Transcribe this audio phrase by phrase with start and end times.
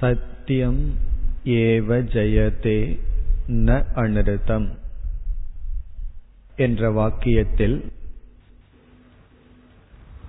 [0.00, 0.80] சத்யம்
[1.44, 2.98] ஏவ ஜெயதே
[3.48, 4.68] ந அனிருத்தம்
[6.56, 7.84] என்ற வாக்கியத்தில்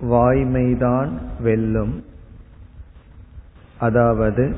[0.00, 2.04] வாய்மைதான் வெல்லும்.
[3.78, 4.56] அதாவது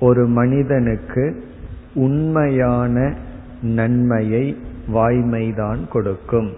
[0.00, 1.44] ஒரு மனிதனுக்கு
[1.94, 3.16] உண்மையான
[3.62, 4.56] நன்மையை
[4.88, 6.52] வாய்மைதான் கொடுக்கும்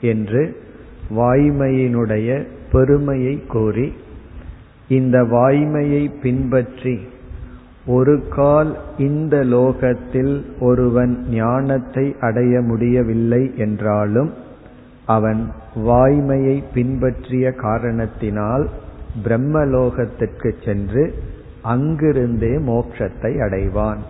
[0.00, 0.42] என்று
[1.10, 3.92] வாய்மையினுடைய பெருமையை கூறி
[4.88, 6.96] இந்த வாய்மையை பின்பற்றி
[7.86, 14.30] ஒரு கால் இந்த லோகத்தில் ஒருவன் ஞானத்தை அடைய முடியவில்லை என்றாலும்
[15.06, 18.68] அவன் வாய்மையை பின்பற்றிய காரணத்தினால்
[19.24, 21.14] பிரம்மலோகத்திற்கு சென்று
[21.64, 24.02] அங்கிருந்தே மோட்சத்தை அடைவான்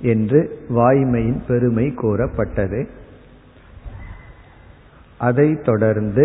[0.00, 2.88] என்று வாய்மையின் பெருமை கூறப்பட்டது.
[5.18, 6.24] அதைத் தொடர்ந்து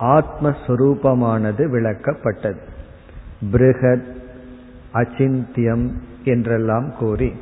[0.00, 2.69] ஆத்மஸ்வரூபமானது விளக்கப்பட்டது.
[3.52, 4.04] பிருகத்
[4.94, 5.90] அச்சிந்தியம்
[6.24, 7.32] என்றெல்லாம் கூறி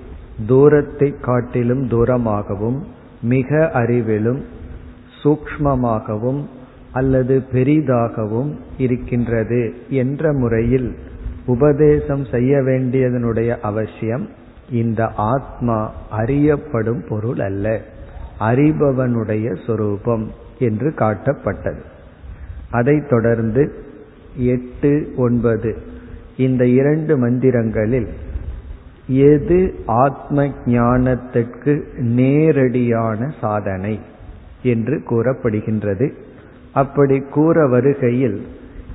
[0.47, 2.85] தூரத்தை காட்டிலும் தூரமாகவும்
[3.23, 4.43] மிக அறிவிலும்
[5.25, 6.45] சூக்மமாகவும்
[6.93, 10.97] அல்லது பெரிதாகவும் இருக்கின்றது என்ற முறையில்
[11.47, 14.29] உபதேசம் செய்ய வேண்டியதனுடைய அவசியம்
[14.71, 17.81] இந்த ஆத்மா அறியப்படும் பொருள் அல்ல
[18.41, 21.81] அறிபவனுடைய சொரூபம் என்று காட்டப்பட்டது.
[22.71, 23.87] அதைத் தொடர்ந்து
[24.37, 25.97] எட்டு ஒன்பது
[26.39, 28.09] இந்த இரண்டு மந்திரங்களில்
[29.07, 34.01] எது ஆத்ம ஞானத்திற்கு நேரடியான சாதனை
[34.63, 36.13] என்று கூறப்படுகின்றது.
[36.73, 38.43] அப்படி கூற வருகையில்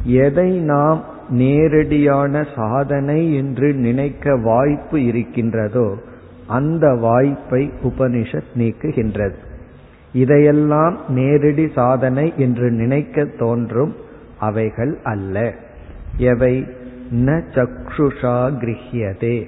[0.05, 5.87] எதை நாம் நேரடியான சாதனை என்று நினைக்க வாய்ப்பு இருக்கின்றதோ
[6.47, 9.35] அந்த வாய்ப்பை உபனிஷத் நீக்குகின்றது.
[10.13, 13.95] இதையெல்லாம் நேரடி சாதனை என்று நினைக்க தோன்றும்
[14.39, 15.53] அவைகள் அல்ல.
[16.17, 16.81] எவை?
[17.13, 19.47] ந சக்ஷுஷா கிரகியதே.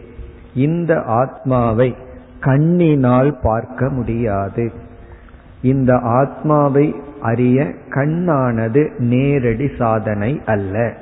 [0.54, 1.96] இந்த ஆத்மாவை
[2.40, 4.72] கண்ணினால் பார்க்க முடியாது.
[5.62, 10.94] இந்த ஆத்மாவை அறிய கண்ணானது நேரடி சாதனை அல்ல.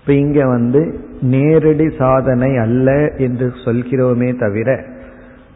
[0.00, 4.84] இப்ப இங்க வந்து நேரடி சாதனை அல்ல என்று சொல்கிறோமே தவிர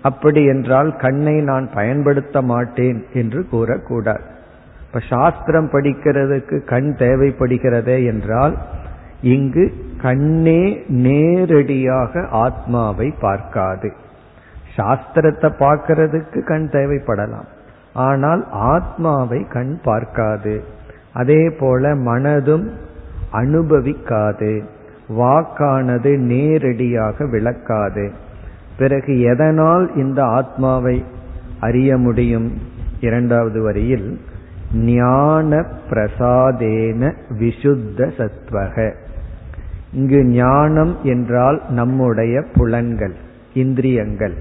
[0.03, 4.25] அப்படி என்றால் கண்ணை நான் பயன்படுத்த மாட்டேன் என்று கூறக்கூடாது.
[4.87, 8.57] இப்ப சாஸ்திரம் படிக்கிறதுக்கு கண் தேவைப்படுகிறதே என்றால்
[9.23, 9.73] இங்கு
[10.03, 13.93] கண்ணே நேரடியாக ஆத்மாவை பார்க்காது.
[14.77, 17.49] சாஸ்திரத்தை பார்க்கறதுக்கு கண் தேவைப்படலாம்.
[17.93, 20.65] ஆனால் ஆத்மாவை கண் பார்க்காது.
[21.13, 22.69] அதே போல மனதும்
[23.33, 24.63] அனுபவிக்காது.
[25.09, 28.11] வாக்கானது நேரடியாக விளக்காது.
[28.79, 31.05] பிறகு எதனால் இந்த ஆத்மாவை
[31.61, 32.53] அறிய முடியும்?
[33.01, 34.21] இரண்டாவது வரியில்
[34.75, 38.95] ஞான பிரசாதேன விசுத்த சத்வக
[39.93, 43.15] இங்கு ஞானம் என்றால் நம்முடைய புலன்கள்
[43.55, 44.35] இந்திரியங்கள்.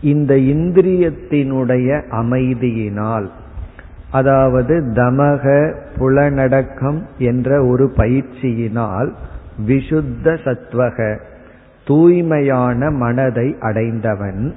[0.00, 3.26] இந்த இந்திரியத்தினுடைய அமைதியினால்
[4.10, 9.12] அதாவது தமக புலனடக்கம் என்ற ஒரு பயிற்சியினால்
[9.66, 11.20] விசுத்த சத்வக
[11.86, 14.54] தூய்மையான மனதை அடைந்தவன்.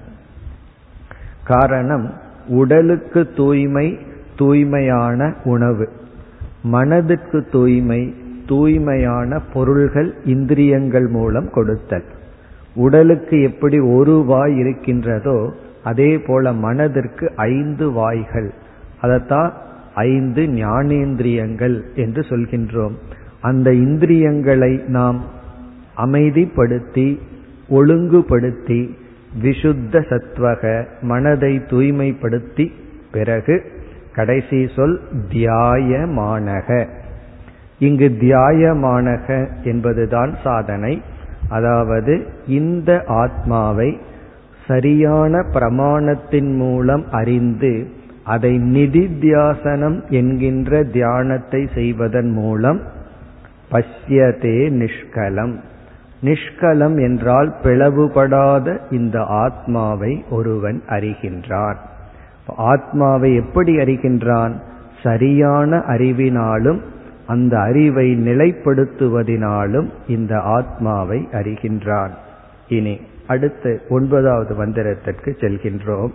[1.43, 2.13] காரணம்
[2.47, 3.97] உடலுக்கு தூய்மை
[4.37, 5.89] தூய்மையான உணவு.
[6.63, 8.15] மனதுக்கு தூய்மை
[8.47, 12.03] தூய்மையான பொருள்கள் இந்திரியங்கள் மூலம் கொடுத்தல்.
[12.75, 18.53] உடலுக்கு எப்படி ஒரு வாய் இருக்கின்றதோ அதே போல மனதிற்கு ஐந்து வாய்கள்.
[19.01, 19.53] அதைத்தான்
[19.95, 22.93] ஐந்து ஞானேந்திரியங்கள் என்று சொல்கின்றோம்.
[23.41, 25.21] அந்த இந்திரியங்களை நாம்
[25.97, 27.19] அமைதிப்படுத்தி
[27.69, 28.95] ஒழுங்குபடுத்தி
[29.43, 32.71] விசுத்த சத்வக மனதை தூய்மைப்படுத்தி
[33.11, 33.63] பிறகு
[34.15, 36.87] கடைசி சொல் தியாயமானக.
[37.79, 41.01] இங்கு தியாயமானக என்பதுதான் சாதனை.
[41.49, 43.97] அதாவது இந்த ஆத்மாவை
[44.67, 47.87] சரியான பிரமாணத்தின் மூலம் அறிந்து
[48.23, 52.81] அதை நிதித்தியாசனம் என்கின்ற தியானத்தை செய்வதன் மூலம்
[53.71, 55.55] பஷ்யதே நிஷ்கலம்.
[56.23, 61.75] நிஷ்கலம் என்றால் பிளவுபடாத இந்த ஆத்மாவை ஒருவன் அறிகின்றான்.
[62.47, 64.53] ஆத்மாவை எப்படி அறிகின்றான்?
[65.03, 66.79] சரியான அறிவினாலும்
[67.27, 72.11] அந்த அறிவை நிலைப்படுத்துவதினாலும் இந்த ஆத்மாவை அறிகின்றான்.
[72.67, 76.11] இனி அடுத்து ஒன்பதாவது மந்திரத்திற்கு செல்கின்றோம்.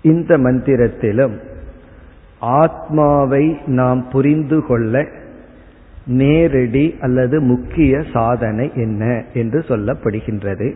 [0.00, 1.38] இந்த மந்திரத்திலும்
[2.40, 5.06] ஆத்மாவை நாம் புரிந்து கொள்ள
[6.06, 10.74] நேரடி அல்லது முக்கிய சாதனை என்ன என்று சொல்லப்படுகின்றது.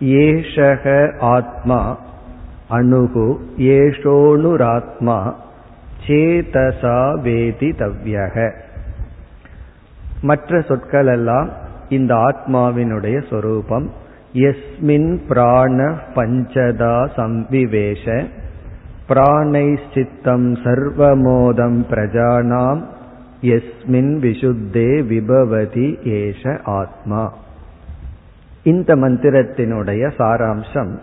[0.00, 1.98] ஏஷக ஆத்மா
[2.68, 5.32] அணுகு ஏஷோனுராத்மா
[6.06, 8.52] சேதசா வேதி தவ்யக.
[10.20, 11.50] மற்ற சொற்கள் எல்லாம்
[11.88, 13.92] இந்த ஆத்மாவினுடைய சொரூபம்.
[14.32, 18.26] எஸ்மின் பிராண பஞ்சதா சம்விவேஷ.
[19.08, 22.82] பிராணை சித்தம் சர்வமோதம் பிரஜானாம்.
[23.42, 27.34] எஸ்மின் விசுத்தே விபவதி ஏஷ ஆத்மா.
[28.62, 30.98] இந்த மந்திரத்தினுடைய சாராம்சம்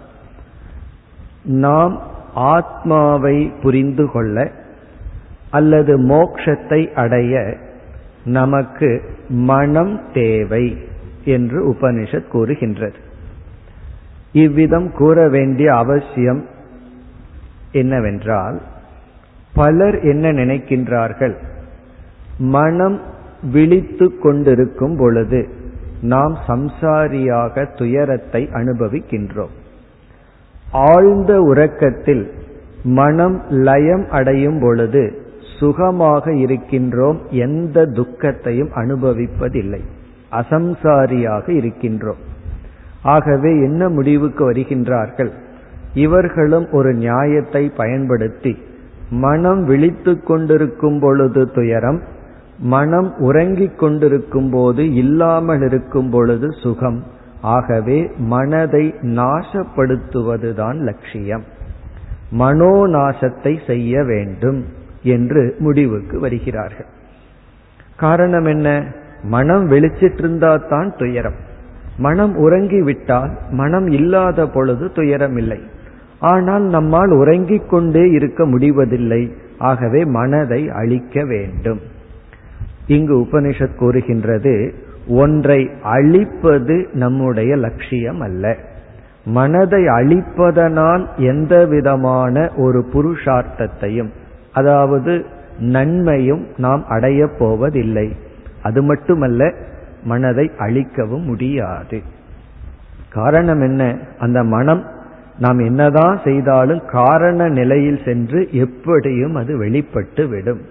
[1.43, 2.01] நாம்
[2.33, 4.51] ஆத்மாவை புரிந்து கொள்ள
[5.53, 7.57] அல்லது மோக்ஷத்தை அடைய
[8.23, 8.89] நமக்கு
[9.29, 10.65] மனம் தேவை
[11.25, 12.99] என்று உபனிஷத் கூறுகின்றது.
[14.31, 16.45] இவ்விதம் கூற வேண்டிய அவசியம்
[17.71, 18.61] என்னவென்றால்
[19.53, 21.35] பலர் என்ன நினைக்கின்றார்கள்?
[22.37, 23.01] மனம்
[23.51, 25.41] விழித்து கொண்டிருக்கும் பொழுது
[26.01, 29.53] நாம் சம்சாரியாக துயரத்தை அனுபவிக்கின்றோம்.
[30.71, 32.23] ஆழ்ந்த உறக்கத்தில்
[32.83, 35.03] மனம் லயம் அடையும் பொழுது
[35.59, 39.79] சுகமாக இருக்கின்றோம் எந்த துக்கத்தையும் அனுபவிப்பதில்லை.
[40.31, 42.21] அசம்சாரியாக இருக்கின்றோம்.
[43.03, 45.31] ஆகவே என்ன முடிவுக்கு வருகின்றார்கள்?
[45.93, 48.57] இவர்களும் ஒரு நியாயத்தை பயன்படுத்தி
[49.09, 52.01] மனம் விழித்து கொண்டிருக்கும் பொழுது துயரம்
[52.59, 57.03] மனம் உறங்கிக் கொண்டிருக்கும் போது இல்லாமல் இருக்கும் பொழுது சுகம்.
[57.41, 61.43] ஆகவே மனதை நாசப்படுத்துவதுதான் லட்சியம்.
[62.39, 64.65] மனோநாசத்தை செய்ய வேண்டும்.
[65.03, 66.85] என்று முடிவுக்கு வருகிறார்கள்.
[67.97, 68.83] காரணம் என்ன?
[69.23, 71.35] மனம் வெளிச்சிட்டிருந்தா தான் துயரம்.
[71.97, 75.59] மனம் உறங்கி விட்டால் மனம் இல்லாத பொழுது துயரம் இல்லை
[76.19, 79.33] ஆனால் நம்மால் உறங்கிக் கொண்டே இருக்க முடிவதில்லை.
[79.57, 81.79] ஆகவே மனதை அழிக்க வேண்டும்.
[82.87, 84.73] இங்கு உபனிஷத் கூறுகின்றது
[85.07, 88.57] ஒன்றை அழிப்பது நம்முடைய லட்சியம் அல்ல
[89.25, 94.09] மனதை அழிப்பதனால் எந்த விதமான ஒரு புருஷார்த்தத்தையும்
[94.53, 95.25] அதாவது
[95.59, 98.15] நன்மையும் நாம் அடையப் போவதில்லை.
[98.63, 99.53] அது மட்டுமல்ல
[100.03, 102.01] மனதை அழிக்கவும் முடியாது.
[103.09, 103.97] காரணம் என்ன?
[104.19, 104.83] அந்த மனம்
[105.39, 110.61] நாம் என்னதான் செய்தாலும் காரண நிலையில் சென்று எப்படியும் அது வெளிப்பட்டு விடும்.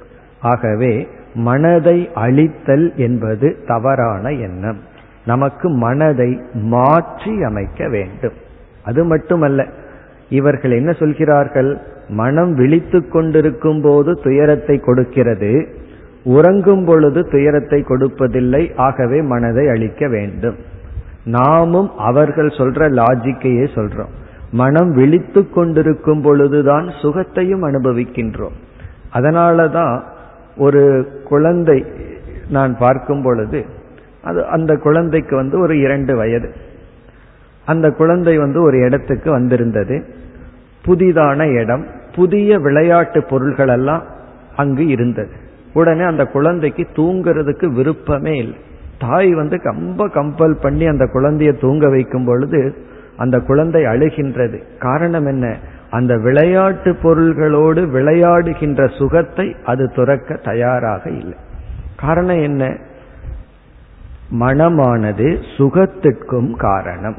[0.41, 4.79] ஆகவே மனதை அழித்தல் என்பது தவறான எண்ணம்.
[5.27, 8.33] நமக்கு மனதை மாற்றி அமைக்க வேண்டும்.
[8.85, 9.67] அது மட்டுமல்ல
[10.29, 11.79] இவர்கள் என்ன சொல்கிறார்கள்?
[12.09, 15.67] மனம் விழித்து கொண்டிருக்கும் போது துயரத்தை கொடுக்கிறது.
[16.25, 18.75] உறங்கும் பொழுது துயரத்தை கொடுப்பதில்லை.
[18.77, 20.57] ஆகவே மனதை அழிக்க வேண்டும்.
[21.25, 24.13] நாமும் அவர்கள் சொல்ற லாஜிக்கையே சொல்றோம்.
[24.51, 28.57] மனம் விழித்து கொண்டிருக்கும் பொழுதுதான் சுகத்தையும் அனுபவிக்கின்றோம்.
[29.13, 30.03] அதனாலதான்
[30.57, 31.87] ஒரு குழந்தை
[32.49, 33.65] நான் பார்க்கும் பொழுது
[34.23, 36.53] அது அந்த குழந்தைக்கு வந்து ஒரு இரண்டு வயது.
[37.67, 40.05] அந்த குழந்தை வந்து ஒரு இடத்துக்கு வந்திருந்தது.
[40.87, 44.03] புதிதான இடம் புதிய விளையாட்டு பொருள்கள் எல்லாம்
[44.57, 45.31] அங்கு இருந்தது.
[45.73, 48.59] உடனே அந்த குழந்தைக்கு தூங்குறதுக்கு விருப்பமே இல்லை.
[48.99, 52.75] தாய் வந்து ரொம்ப கம்பல் பண்ணி அந்த குழந்தைய தூங்க வைக்கும் பொழுது
[53.17, 54.63] அந்த குழந்தை அழுகின்றது.
[54.79, 55.57] காரணம் என்ன?
[55.91, 61.35] அந்த விளையாட்டு பொருள்களோடு விளையாடுகின்ற சுகத்தை அது துறக்க தயாராக இல்லை.
[61.97, 62.77] காரணம் என்ன?
[64.41, 67.17] மனமானது சுகத்திற்கும் காரணம்.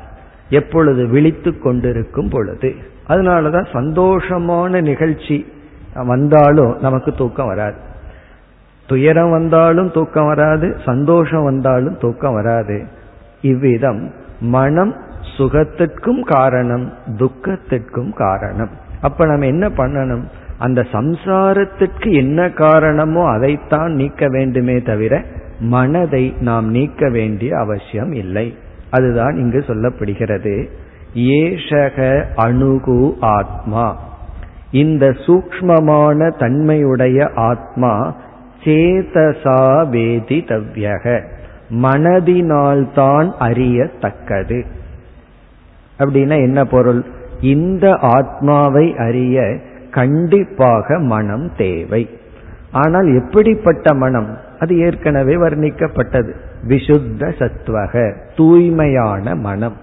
[0.54, 2.76] எப்பொழுது விழித்து கொண்டிருக்கும் பொழுது.
[3.08, 5.46] அதனாலதான் சந்தோஷமான நிகழ்ச்சி
[5.94, 7.78] வந்தாலும் நமக்கு தூக்கம் வராது.
[8.88, 12.84] துயரம் வந்தாலும் தூக்கம் வராது சந்தோஷம் வந்தாலும் தூக்கம் வராது.
[13.42, 14.96] இவ்விதம் மனம்
[15.38, 18.70] சுகத்திற்கும் காரணம் துக்கத்திற்கும் காரணம்.
[19.02, 20.24] அப்ப நம்ம என்ன பண்ணணும்?
[20.58, 25.24] அந்த சம்சாரத்திற்கு என்ன காரணமோ அதைத்தான் நீக்க வேண்டுமே தவிர
[25.60, 28.58] மனதை நாம் நீக்க வேண்டிய அவசியம் இல்லை.
[28.94, 30.68] அதுதான் இங்கு சொல்லப்படுகிறது.
[31.16, 33.98] ஏஷக அணுகு ஆத்மா.
[34.72, 38.16] இந்த சூக்மமான தன்மையுடைய ஆத்மா
[38.64, 41.24] சேதசா வேதி தவ்யக.
[41.70, 44.66] மனதினால்தான் அறியத்தக்கது.
[46.00, 47.04] அப்படின்னா என்ன பொருள்?
[47.42, 49.60] இந்த ஆத்மாவை அறிய
[49.92, 52.10] கண்டிப்பாக மனம் தேவை.
[52.72, 54.38] ஆனால் எப்படிப்பட்ட மனம்?
[54.60, 56.34] அது ஏற்கனவே வர்ணிக்கப்பட்டது.
[56.68, 59.76] விசுத்த சத்வக தூய்மையான மனம்.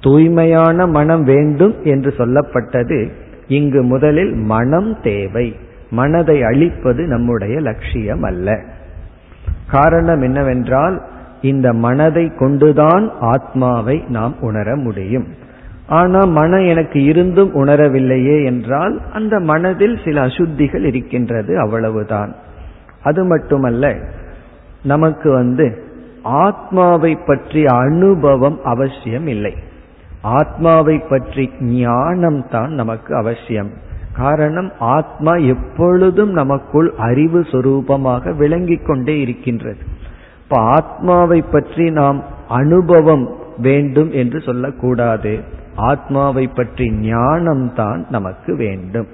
[0.00, 3.08] தூய்மையான மனம் வேண்டும் என்று சொல்லப்பட்டது
[3.46, 5.56] இங்கு முதலில் மனம் தேவை.
[5.90, 8.60] மனதை அழிப்பது நம்முடைய லட்சியம் அல்ல
[9.70, 11.02] காரணம் என்னவென்றால்
[11.42, 15.26] இந்த மனதை கொண்டுதான் ஆத்மாவை நாம் உணர முடியும்.
[15.86, 22.34] ஆனா மனம் எனக்கு இருந்தும் உணரவில்லையே என்றால் அந்த மனதில் சில அசுத்திகள் இருக்கின்றது அவ்வளவுதான்.
[23.02, 23.94] அது மட்டுமல்ல
[24.82, 25.88] நமக்கு வந்து
[26.22, 29.54] ஆத்மாவை பற்றிய அனுபவம் அவசியம் இல்லை
[30.22, 33.70] ஆத்மாவை பற்றி ஞானம் தான் நமக்கு அவசியம்.
[34.12, 39.78] காரணம் ஆத்மா எப்பொழுதும் நமக்குள் அறிவு சுரூபமாக விளங்கிக் கொண்டே இருக்கின்றது.
[40.42, 45.38] இப்ப ஆத்மாவை பற்றி நாம் அனுபவம் வேண்டும் என்று சொல்லக்கூடாது.
[45.76, 49.06] ஆத்மாவை பற்றி ஞானம் தான் நமக்கு வேண்டும்.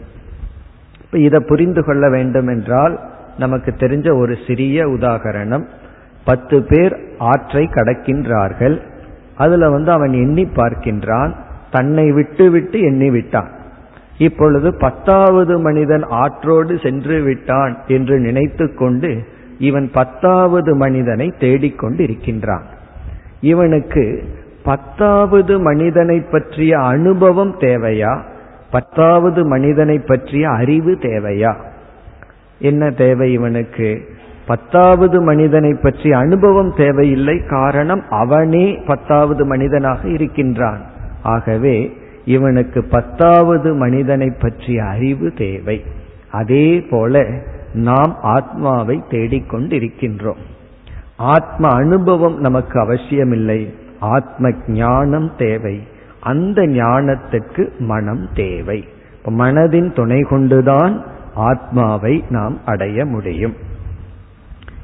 [1.01, 3.01] இப்ப இதை புரிந்து கொள்ள வேண்டும் என்றால்
[3.39, 5.67] நமக்கு தெரிஞ்ச ஒரு சிறிய உதாகரணம்
[6.27, 8.81] பத்து பேர் ஆற்றை கடக்கின்றார்கள்.
[9.37, 11.33] அதுல வந்து அவன் எண்ணி பார்க்கின்றான்.
[11.71, 13.51] தன்னை விட்டு விட்டு எண்ணி விட்டான்.
[14.19, 19.25] இப்பொழுது பத்தாவது மனிதன் ஆற்றோடு சென்று விட்டான் என்று நினைத்து கொண்டு
[19.59, 22.65] இவன் பத்தாவது மனிதனை தேடிக்கொண்டு இருக்கின்றான்
[23.41, 24.25] இவனுக்கு
[24.65, 28.21] பத்தாவது மனிதனை பற்றிய அனுபவம் தேவையா?
[28.71, 31.55] பத்தாவது மனிதனை பற்றிய அறிவு தேவையா?
[32.59, 34.16] என்ன தேவை இவனுக்கு?
[34.47, 37.43] பத்தாவது மனிதனை பற்றி அனுபவம் தேவையில்லை.
[37.49, 40.81] காரணம் அவனே பத்தாவது மனிதனாக இருக்கின்றான்.
[41.23, 45.85] ஆகவே இவனுக்கு பத்தாவது மனிதனை பற்றிய அறிவு தேவை.
[46.31, 47.25] அதே போல
[47.73, 50.39] நாம் ஆத்மாவை தேடிக்கொண்டிருக்கின்றோம்.
[51.17, 53.75] ஆத்ம அனுபவம் நமக்கு அவசியமில்லை.
[54.01, 55.81] ஆத்ம ஞானம் தேவை.
[56.21, 58.85] அந்த ஞானத்துக்கு மனம் தேவை.
[59.27, 63.66] மனதின் துணை கொண்டுதான் ஆத்மாவை நாம் அடைய முடியும்.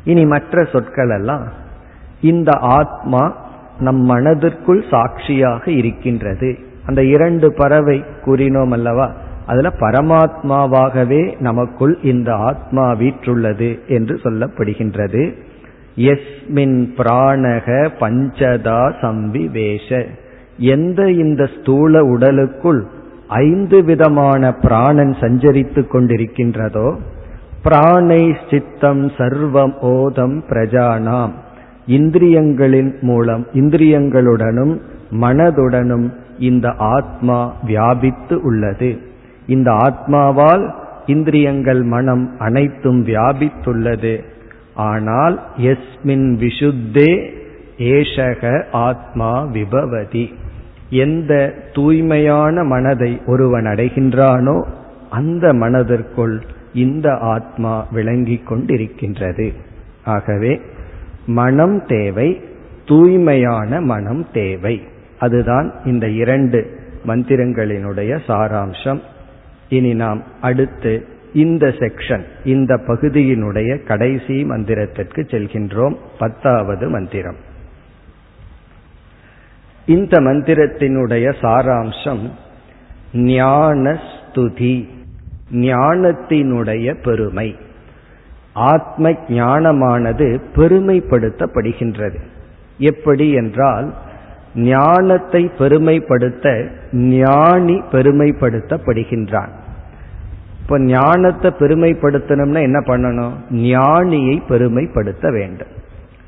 [0.05, 1.47] இனி மற்ற சொற்கள் எல்லாம்
[2.21, 3.37] இந்த ஆத்மா
[3.79, 6.59] நம் மனதிற்குள் சாட்சியாக இருக்கின்றது.
[6.87, 9.13] அந்த இரண்டு பறவை கூறினோம் அல்லவா?
[9.47, 15.35] அதுல பரமாத்மாவாகவே நமக்குள் இந்த ஆத்மா வீற்றுள்ளது என்று சொல்லப்படுகின்றது.
[15.97, 20.07] எஸ்மின் பிராணக பஞ்சதா சம்பிவேஷ
[20.57, 22.87] எந்த இந்த ஸ்தூல உடலுக்குள்
[23.29, 26.99] ஐந்து விதமான பிராணன் சஞ்சரித்துக் கொண்டிருக்கின்றதோ
[27.63, 31.33] பிராணை சித்தம் சர்வம் ஓதம் பிரஜானாம்.
[31.87, 34.81] இந்திரியங்களின் மூலம் இந்திரியங்களுடனும்
[35.21, 38.99] மனதுடனும் இந்த ஆத்மா வியாபித்து உள்ளது.
[39.47, 40.73] இந்த ஆத்மாவால்
[41.07, 44.25] இந்திரியங்கள் மனம் அனைத்தும் வியாபித்துள்ளது.
[44.75, 47.29] ஆனால் எஸ்மின் விஷுத்தே
[47.79, 50.35] ஏஷக ஆத்மா விபவதி.
[50.91, 54.67] எந்த தூய்மையான மனதை ஒருவன் அடைகின்றானோ
[55.11, 56.43] அந்த மனதிற்குள்
[56.75, 59.53] இந்த ஆத்மா விளங்கிக் கொண்டிருக்கின்றது.
[60.05, 60.61] ஆகவே
[61.27, 62.41] மனம் தேவை
[62.87, 64.83] தூய்மையான மனம் தேவை.
[65.19, 69.01] அதுதான் இந்த இரண்டு மந்திரங்களினுடைய சாராம்சம்.
[69.69, 75.97] இனி நாம் அடுத்து இந்த செக்ஷன் இந்த பகுதியினுடைய கடைசி மந்திரத்திற்கு செல்கின்றோம்.
[76.19, 77.37] பத்தாவது மந்திரம்.
[79.87, 82.31] இந்த மந்திரத்தினுடைய சாராம்சம்
[83.13, 84.89] ஞானஸ்துதி.
[85.53, 87.57] ஞானத்தினுடைய பெருமை.
[88.53, 92.21] ஆத்ம ஞானமானது பெருமைப்படுத்தப்படுகின்றது.
[92.79, 93.95] எப்படி என்றால்
[94.55, 99.49] ஞானத்தை பெருமைப்படுத்த ஞானி பெருமைப்படுத்தப்படுகின்றான்.
[100.63, 103.33] இப்ப ஞானத்தை பெருமைப்படுத்தணும்னா என்ன பண்ணணும்?
[103.51, 105.81] ஞானியை பெருமைப்படுத்த வேண்டும்.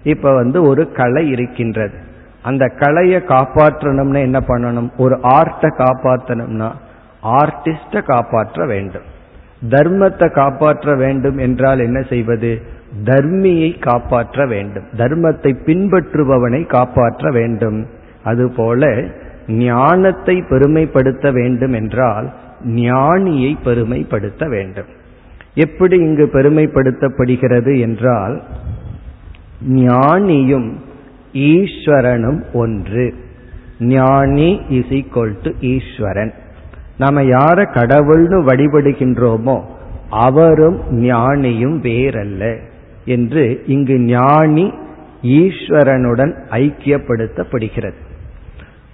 [0.03, 1.99] இப்ப வந்து ஒரு கலை இருக்கின்றது.
[2.43, 4.91] அந்த கலையை காப்பாற்றணும்னா என்ன பண்ணணும்?
[4.97, 6.71] ஒரு ஆர்ட்டை காப்பாற்றணும்னா
[7.23, 9.13] ஆர்டிஸ்ட காப்பாற்ற வேண்டும்.
[9.63, 12.63] தர்மத்தை காப்பாற்ற வேண்டும் என்றால் என்ன செய்வது?
[13.05, 14.85] தர்மியை காப்பாற்ற வேண்டும்.
[14.97, 17.87] தர்மத்தை பின்பற்றுபவனை காப்பாற்ற வேண்டும்.
[18.23, 19.05] அதுபோல
[19.49, 22.33] ஞானத்தை பெருமைப்படுத்த வேண்டும் என்றால்
[22.65, 24.87] ஞானியை பெருமைப்படுத்த வேண்டும்.
[25.55, 28.43] எப்படி இங்கு பெருமைப்படுத்தப்படுகிறது என்றால்
[29.69, 30.73] ஞானியும்
[31.33, 33.15] ஈஸ்வரனும் ஒன்று.
[33.79, 36.35] ஞானி இஸ் ஈக்வல் டு ஈஸ்வரன்.
[36.99, 39.63] நாம யார கடவுள்னு வழிபடுகின்றோமோ
[40.11, 42.59] அவரும் ஞானியும் வேறல்ல
[43.05, 44.73] என்று இங்கு ஞானி
[45.23, 47.99] ஈஸ்வரனுடன் ஐக்கியப்படுத்தப்படுகிறது.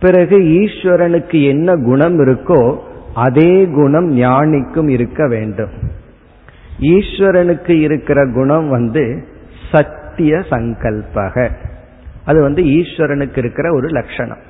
[0.00, 2.78] பிறகு ஈஸ்வரனுக்கு என்ன குணம் இருக்கோ
[3.14, 5.70] அதே குணம் ஞானிக்கும் இருக்க வேண்டும்.
[6.80, 9.24] ஈஸ்வரனுக்கு இருக்கிற குணம் வந்து
[9.70, 11.48] சத்திய சங்கல்பக.
[12.24, 14.42] அது வந்து ஈஸ்வரனுக்கு இருக்கிற ஒரு லட்சணம்.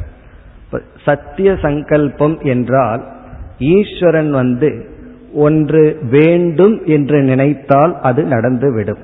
[1.04, 3.19] சத்திய சங்கல்பம் என்றால்
[3.61, 4.88] ஈஸ்வரன் வந்து
[5.35, 9.02] ஒன்று வேண்டும் என்று நினைத்தால் அது நடந்துவிடும்.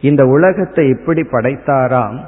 [0.00, 2.18] இந்த உலகத்தை எப்படி படைத்தாராம்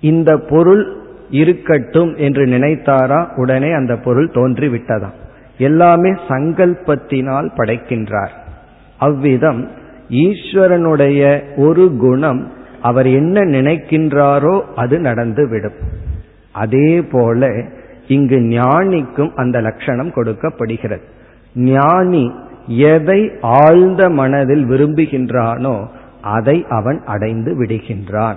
[0.00, 0.96] இந்த பொருள்
[1.30, 5.16] இருக்கட்டும் என்று நினைத்தாரா உடனே அந்த பொருள் தோன்றிவிட்டதாம்.
[5.58, 8.34] எல்லாமே சங்கல்பத்தினால் படைக்கின்றார்.
[8.96, 9.68] அவ்விதம்
[10.10, 15.78] ஈஸ்வரனுடைய ஒரு குணம் அவர் என்ன நினைக்கின்றாரோ அது நடந்துவிடும்.
[16.52, 17.50] அதே போல
[18.08, 21.02] இங்கு ஞானிக்கும் அந்த லட்சணம் கொடுக்கப்படுகிறது.
[21.54, 22.32] ஞானி
[22.66, 25.86] எதை ஆழ்ந்த மனதில் விரும்புகின்றானோ
[26.22, 28.36] அதை அவன் அடைந்து விடுகின்றான்.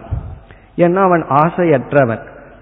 [0.78, 2.20] ஏன்னா அவன் ஆசையற்றவன்.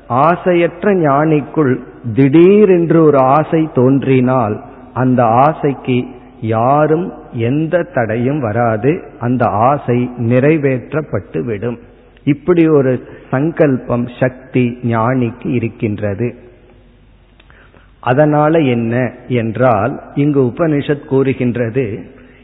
[0.09, 1.79] ஆசையற்ற ஞானிக்குள்
[2.13, 6.05] திடீரென்று ஒரு ஆசை தோன்றினால் அந்த ஆசைக்கு
[6.41, 9.03] யாரும் எந்த தடையும் வராது.
[9.19, 11.79] அந்த ஆசை நிறைவேற்றப்பட்டு விடும்
[12.23, 16.35] இப்படி ஒரு சங்கல்பம் சக்தி ஞானிக்கு இருக்கின்றது.
[17.99, 21.99] அதனால என்ன என்றால் இங்கு உபனிஷத் கூறுகின்றது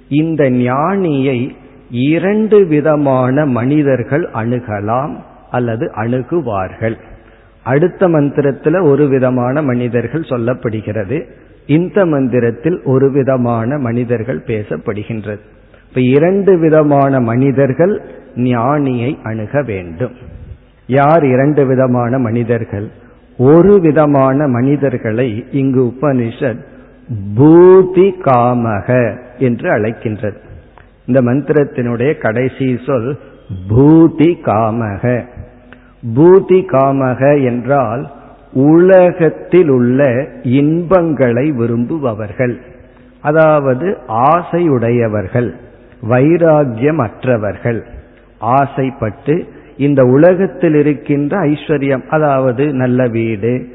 [0.07, 1.49] இந்த ஞானியை
[1.89, 5.15] இரண்டு விதமான மனிதர்கள் அணுகலாம்
[5.51, 6.95] அல்லது அணுகுவார்கள்.
[7.63, 11.29] அடுத்த மந்திரத்தில் ஒரு விதமான மனிதர்கள் சொல்லப்படுகிறது
[11.65, 15.39] இந்த மந்திரத்தில் ஒரு விதமான மனிதர்கள் பேசப்படுகின்றது.
[15.89, 18.01] இப்ப இரண்டு விதமான மனிதர்கள்
[18.35, 20.11] ஞானியை அணுக வேண்டும்.
[20.87, 22.91] யார் இரண்டு விதமான மனிதர்கள்?
[23.43, 26.63] ஒரு விதமான மனிதர்களை இங்கு உபனிஷத்
[27.37, 28.89] பூதி காமக
[29.37, 30.39] என்று அழைக்கின்றது.
[31.05, 33.09] இந்த மந்திரத்தினுடைய கடைசி சொல்
[33.69, 35.03] பூதி காமக.
[36.15, 38.03] பூதி காமக என்றால்
[38.53, 42.55] உலகத்தில் உள்ள இன்பங்களை விரும்புபவர்கள்
[43.21, 45.49] அதாவது ஆசையுடையவர்கள்
[46.09, 47.79] வைராகியமற்றவர்கள்
[48.39, 49.35] ஆசைப்பட்டு
[49.77, 53.67] இந்த உலகத்தில் இருக்கின்ற ஐஸ்வர்யம் அதாவது நல்ல வீடு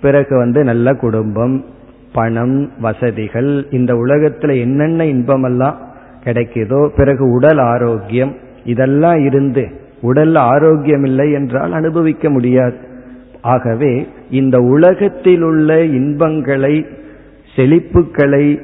[0.00, 1.64] பிறகு வந்து நல்ல குடும்பம்
[2.12, 5.78] பணம் வசதிகள் இந்த உலகத்துல என்னென்ன இன்பமெல்லாம்
[6.24, 9.68] கிடைக்குதோ பிறகு உடல் ஆரோக்கியம் இதெல்லாம் இருந்து
[10.00, 12.76] உடல் ஆரோக்கியம் இல்லை என்றால் அனுபவிக்க முடியாது.
[13.42, 16.86] ஆகவே இந்த உலகத்தில் உள்ள இன்பங்களை
[17.56, 18.60] செழிப்புகளை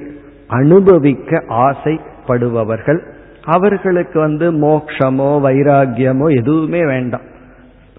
[0.49, 3.03] அனுபவிக்க ஆசைப்படுபவர்கள்
[3.45, 7.31] அவர்களுக்கு வந்து மோக்ஷமோ வைராகியமோ எதுவுமே வேண்டாம்.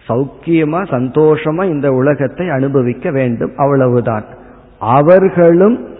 [0.09, 4.23] சௌக்கியமா சந்தோஷமா இந்த உலகத்தை அனுபவிக்க வேண்டும் அவ்வளவுதான்.
[4.79, 5.95] அவர்களும்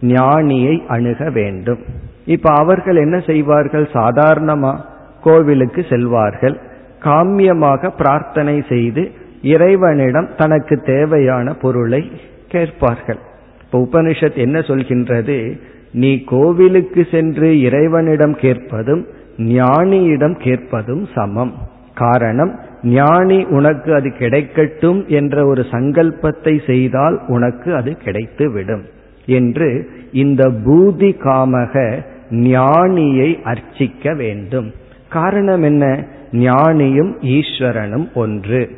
[0.00, 1.78] ஞானியை அணுக வேண்டும்.
[2.24, 3.88] இப்ப அவர்கள் என்ன செய்வார்கள்?
[3.92, 4.76] சாதாரணமா
[5.22, 6.56] கோவிலுக்கு செல்வார்கள்.
[7.04, 9.10] காமியமாக பிரார்த்தனை செய்து
[9.42, 12.10] இறைவனிடம் தனக்கு தேவையான பொருளை
[12.48, 13.18] கேட்பார்கள்.
[13.60, 15.60] இப்ப உபனிஷத் என்ன சொல்கின்றது?
[15.92, 19.06] நீ கோவிலுக்கு சென்று இறைவனிடம் கேட்பதும்
[19.36, 21.52] ஞானியிடம் கேட்பதும் சமம்.
[21.94, 28.82] காரணம் ஞானி உனக்கு அது கிடைக்கட்டும் என்ற ஒரு சங்கல்பத்தை செய்தால் உனக்கு அது கிடைத்துவிடும்
[29.26, 31.98] என்று இந்த பூதி காமக
[32.30, 34.72] ஞானியை அர்ச்சிக்க வேண்டும்.
[35.08, 36.06] காரணம் என்ன?
[36.32, 38.70] ஞானியும் ஈஸ்வரனும் ஒன்று.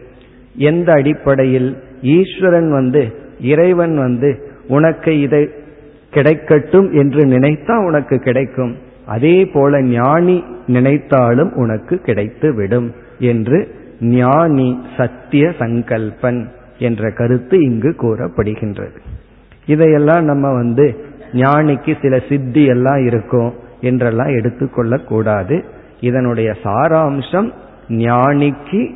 [0.56, 1.82] எந்த அடிப்படையில்?
[2.02, 5.48] ஈஸ்வரன் வந்து இறைவன் வந்து உனக்கு இதை
[6.12, 8.74] கிடைக்கட்டும் என்று நினைத்தா உனக்கு கிடைக்கும்.
[9.06, 13.58] அதே போல ஞானி நினைத்தாலும் உனக்கு கிடைத்து விடும் என்று
[14.00, 16.48] ஞானி சத்திய சங்கல்பன்
[16.78, 18.98] என்ற கருத்து இங்கு கூறப்படுகின்றது.
[19.66, 25.64] இதையெல்லாம் நம்ம வந்து ஞானிக்கு சில சித்தி எல்லாம் இருக்கும் என்றெல்லாம் எடுத்துக்கொள்ள கூடாது
[26.00, 27.52] இதனுடைய சாராம்சம்
[27.88, 28.94] ஞானிக்கு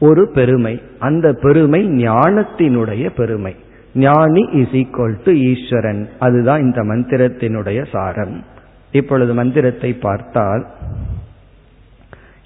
[0.00, 3.54] ஒரு பெருமை அந்த பெருமை ஞானத்தினுடைய பெருமை.
[3.94, 6.08] ஞானி இஸ் ஈக்வல் டு ஈஸ்வரன்.
[6.18, 8.44] அதுதான் இந்த மந்திரத்தினுடைய சாரம்.
[8.92, 10.66] இப்பொழுது மந்திரத்தை பார்த்தால்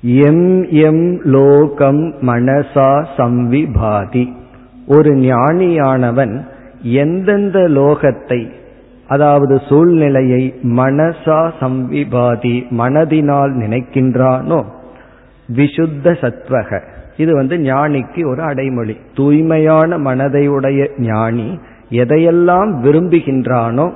[0.03, 4.33] எம் எம் லோகம் மனசா சம்விபாதி.
[4.87, 6.47] ஒரு ஞானியானவன்
[6.83, 8.51] எந்தெந்த லோகத்தை
[9.07, 14.65] அதாவது சூழ்நிலையை மனசா சம்விபாதி மனதினால் நினைக்கின்றானோ
[15.49, 16.83] விசுத்த சத்வக.
[17.17, 18.97] இது வந்து ஞானிக்கு ஒரு அடைமொழி.
[19.15, 21.49] தூய்மையான மனதை உடைய ஞானி
[21.91, 23.87] எதையெல்லாம் விரும்புகின்றானோ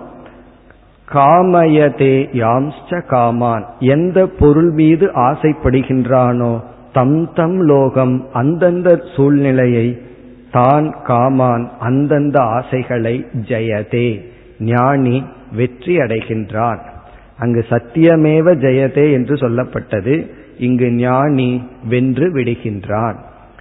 [1.09, 6.52] காமயதே யாம்ச்ச காமான் எந்த பொருள் மீது ஆசைப்படுகின்றானோ
[6.92, 9.87] தம் தம் லோகம் அந்தந்த சூழ்நிலையை
[10.50, 13.16] தான் காமான் அந்தந்த ஆசைகளை
[13.48, 14.09] ஜெயதே.
[14.59, 15.16] ஞானி
[15.56, 16.80] வெற்றி அடைகின்றான்
[17.38, 20.14] அங்கு சத்தியமேவ ஜெயதே என்று சொல்லப்பட்டது.
[20.61, 23.16] இங்கு ஞானி வென்று விடுகின்றான்.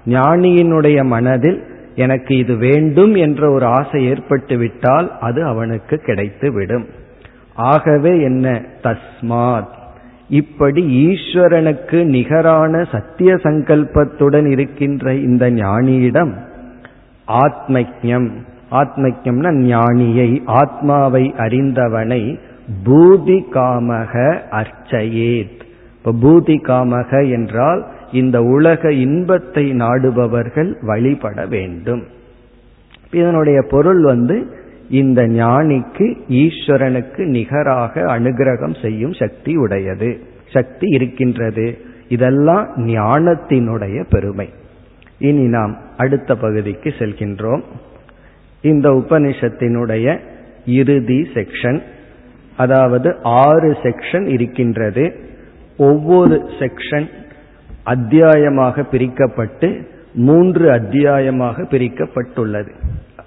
[0.06, 1.64] ஞானியினுடைய மனதில்
[1.96, 6.86] எனக்கு இது வேண்டும் என்ற ஒரு ஆசை ஏற்பட்டுவிட்டால் அது அவனுக்கு கிடைத்துவிடும்
[7.54, 8.62] ஆகவே என்ன?
[8.84, 9.78] தஸ்மாத்.
[10.30, 16.34] இப்படி ஈஸ்வரனுக்கு நிகரான சத்திய சங்கல்பத்துடன் இருக்கின்ற இந்த ஞானியிடம்
[17.28, 18.30] ஆத்மக்யம்
[18.72, 22.40] ஆத்மக்யம்னா ஞானியை ஆத்மாவை அறிந்தவனை
[22.86, 25.59] பூதி காமக அர்ச்சையேத்.
[26.04, 32.04] இப்ப பூதி காமக என்றால் இந்த உலக இன்பத்தை நாடுபவர்கள் வழிபட வேண்டும்.
[33.12, 34.58] இதனுடைய பொருள் வந்து
[34.90, 40.20] இந்த ஞானிக்கு ஈஸ்வரனுக்கு நிகராக அனுகிரகம் செய்யும் சக்தி உடையது.
[40.54, 41.78] சக்தி இருக்கின்றது.
[42.08, 44.50] இதெல்லாம் ஞானத்தினுடைய பெருமை.
[45.18, 47.62] இனி நாம் அடுத்த பகுதிக்கு செல்கின்றோம்.
[48.62, 50.20] இந்த உபனிஷத்தினுடைய
[50.66, 51.82] இறுதி செக்ஷன்
[52.58, 55.29] அதாவது ஆறு செக்ஷன் இருக்கின்றது.
[55.80, 57.08] ஒவ்வொரு செக்ஷன்
[57.84, 62.72] அத்தியாயமாக பிரிக்கப்பட்டு மூன்று அத்தியாயமாக பிரிக்கப்பட்டுள்ளது.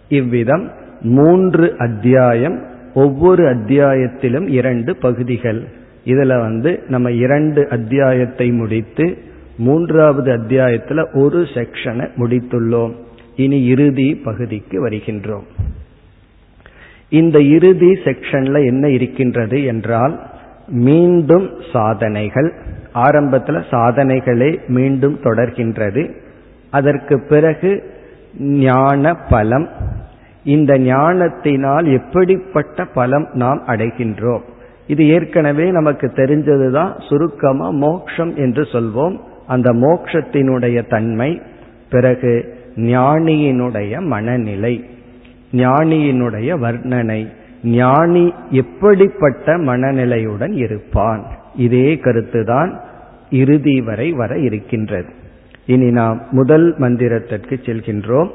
[0.08, 2.62] இவ்விதம் மூன்று அத்தியாயம்
[2.94, 5.68] ஒவ்வொரு அத்தியாயத்திலும் இரண்டு பகுதிகள்.
[6.04, 9.18] இதுல வந்து நம்ம இரண்டு அத்தியாயத்தை முடித்து
[9.58, 12.92] மூன்றாவது அத்தியாயத்துல ஒரு செக்ஷனை முடித்துள்ளோம்.
[13.36, 15.46] இனி இறுதி பகுதிக்கு வருகின்றோம்.
[17.08, 20.31] இந்த இறுதி செக்ஷன்ல என்ன இருக்கின்றது என்றால்
[20.72, 22.52] மீண்டும் சாதனைகள்.
[22.92, 26.12] ஆரம்பத்தில் சாதனைகளே மீண்டும் தொடர்கின்றது.
[26.70, 27.90] அதற்கு பிறகு
[28.38, 29.68] ஞான பலம்.
[30.44, 34.40] இந்த ஞானத்தினால் எப்படிப்பட்ட பலம் நாம் அடைகின்றோம்?
[34.86, 39.16] இது ஏற்கனவே நமக்கு தெரிஞ்சதுதான் சுருக்கமா மோக்ஷம் என்று சொல்வோம்.
[39.46, 41.42] அந்த மோக்ஷத்தினுடைய தன்மை
[41.90, 44.84] பிறகு ஞானியினுடைய மனநிலை
[45.52, 47.26] ஞானியினுடைய வர்ணனை.
[47.62, 51.24] ஞானி எப்படிப்பட்ட மனநிலையுடன் இருப்பான்?
[51.56, 52.80] இதே கருத்துதான்
[53.30, 55.08] இறுதி வரை வர இருக்கின்றது.
[55.66, 58.28] இனி நாம் முதல் மந்திரத்திற்கு செல்கின்றோம்.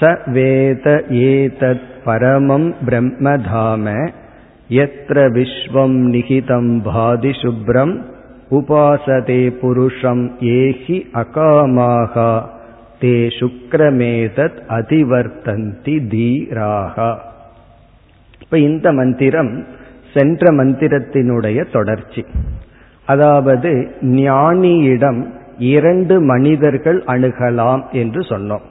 [0.00, 4.08] ச வேத ஏதத் பரமம் பிரம்மதாம
[4.68, 8.02] எத்திர விஸ்வம் நிகிதம் பாதி சுப்ரம்
[8.50, 12.42] உபாசதே புருஷம் ஏஹி அகாமாகா
[13.00, 17.16] தே சுக்ரமேதத் அதிவர்த்தந்தி தீராகா.
[18.42, 19.64] இப்ப இந்த மந்திரம்
[20.14, 22.24] சென்ற மந்திரத்தினுடைய தொடர்ச்சி.
[23.06, 25.24] அதாவது ஞானியிடம்
[25.58, 28.62] இரண்டு மனிதர்கள் அணுகலாம் என்று சொன்னோம்.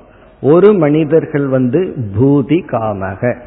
[0.42, 3.38] ஒரு மனிதர்கள் வந்து பூதி காமக.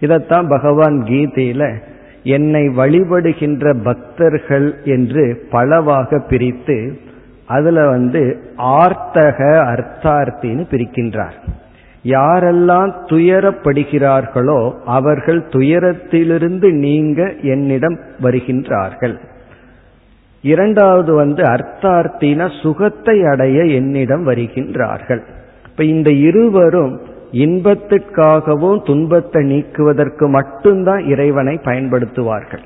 [0.00, 1.78] இதத்தான் பகவான் கீதையில
[2.22, 6.98] என்னை வழிபடுகின்ற பக்தர்கள் என்று பலவாக பிரித்து
[7.46, 11.36] அதுல வந்து ஆர்த்தக அர்த்தார்த்தின்னு பிரிக்கின்றார்.
[12.08, 19.16] யாரெல்லாம் துயரப்படுகிறார்களோ அவர்கள் துயரத்திலிருந்து நீங்க என்னிடம் வருகின்றார்கள்.
[20.40, 25.22] இரண்டாவது வந்து அர்த்தார்த்தின சுகத்தை அடைய என்னிடம் வருகின்றார்கள்.
[25.70, 27.00] இப்ப இந்த இருவரும்
[27.32, 32.64] இன்பத்திற்காகவும் துன்பத்தை நீக்குவதற்கு மட்டும்தான் இறைவனை பயன்படுத்துவார்கள்.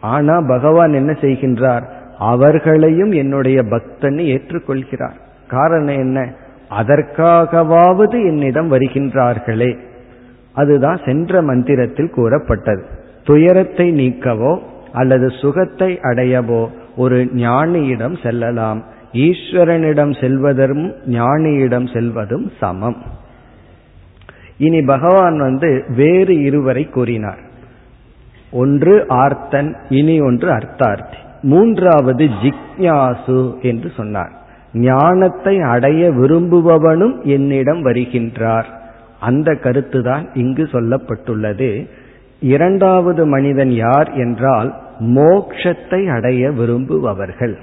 [0.00, 1.84] ஆனா பகவான் என்ன செய்கின்றார்?
[2.18, 5.18] அவர்களையும் என்னுடைய பக்தன் ஏற்றுக்கொள்கிறார்.
[5.48, 6.18] காரணம் என்ன?
[6.70, 9.78] அதற்காகவாவது என்னிடம் வருகின்றார்களே.
[10.52, 12.84] அதுதான் சென்ற மந்திரத்தில் கூறப்பட்டது.
[13.24, 14.58] துயரத்தை நீக்கவோ
[14.92, 18.84] அல்லது சுகத்தை அடையவோ ஒரு ஞானியிடம் செல்லலாம்.
[19.12, 22.96] ஈஸ்வரனிடம் செல்வதும் ஞானியிடம் செல்வதும் சமம்.
[24.56, 27.38] இனி பகவான் வந்து வேறு இருவரை கூறினார்.
[28.50, 31.18] ஒன்று ஆர்த்தன் இனி ஒன்று அர்த்தார்த்தி.
[31.42, 34.38] மூன்றாவது ஜிக்ஞாசு என்று சொன்னார்.
[34.72, 38.64] ஞானத்தை அடைய விரும்புபவனும் என்னிடம் வருகின்றார்.
[39.20, 41.88] அந்த கருத்துதான் இங்கு சொல்லப்பட்டுள்ளது.
[42.40, 47.54] இரண்டாவது மனிதன் யார் என்றால் மோக்ஷத்தை அடைய விரும்புபவர்கள்.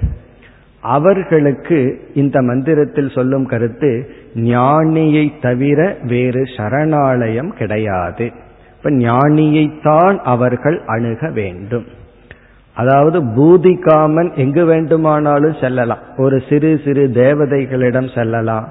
[0.80, 8.32] அவர்களுக்கு இந்த மந்திரத்தில் சொல்லும் கருத்து ஞானியை தவிர வேறு சரணாலயம் கிடையாது.
[8.76, 11.84] இப்ப ஞானியைத்தான் அவர்கள் அணுக வேண்டும்.
[12.78, 15.98] அதாவது பூதிகாமன் எங்கு வேண்டுமானாலும் செல்லலாம்.
[16.16, 18.66] ஒரு சிறு சிறு தேவதைகளிடம் செல்லலாம்.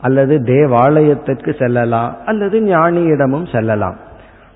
[0.00, 2.16] அல்லது தேவாலயத்திற்கு செல்லலாம்.
[2.26, 3.96] அல்லது ஞானியிடமும் செல்லலாம்.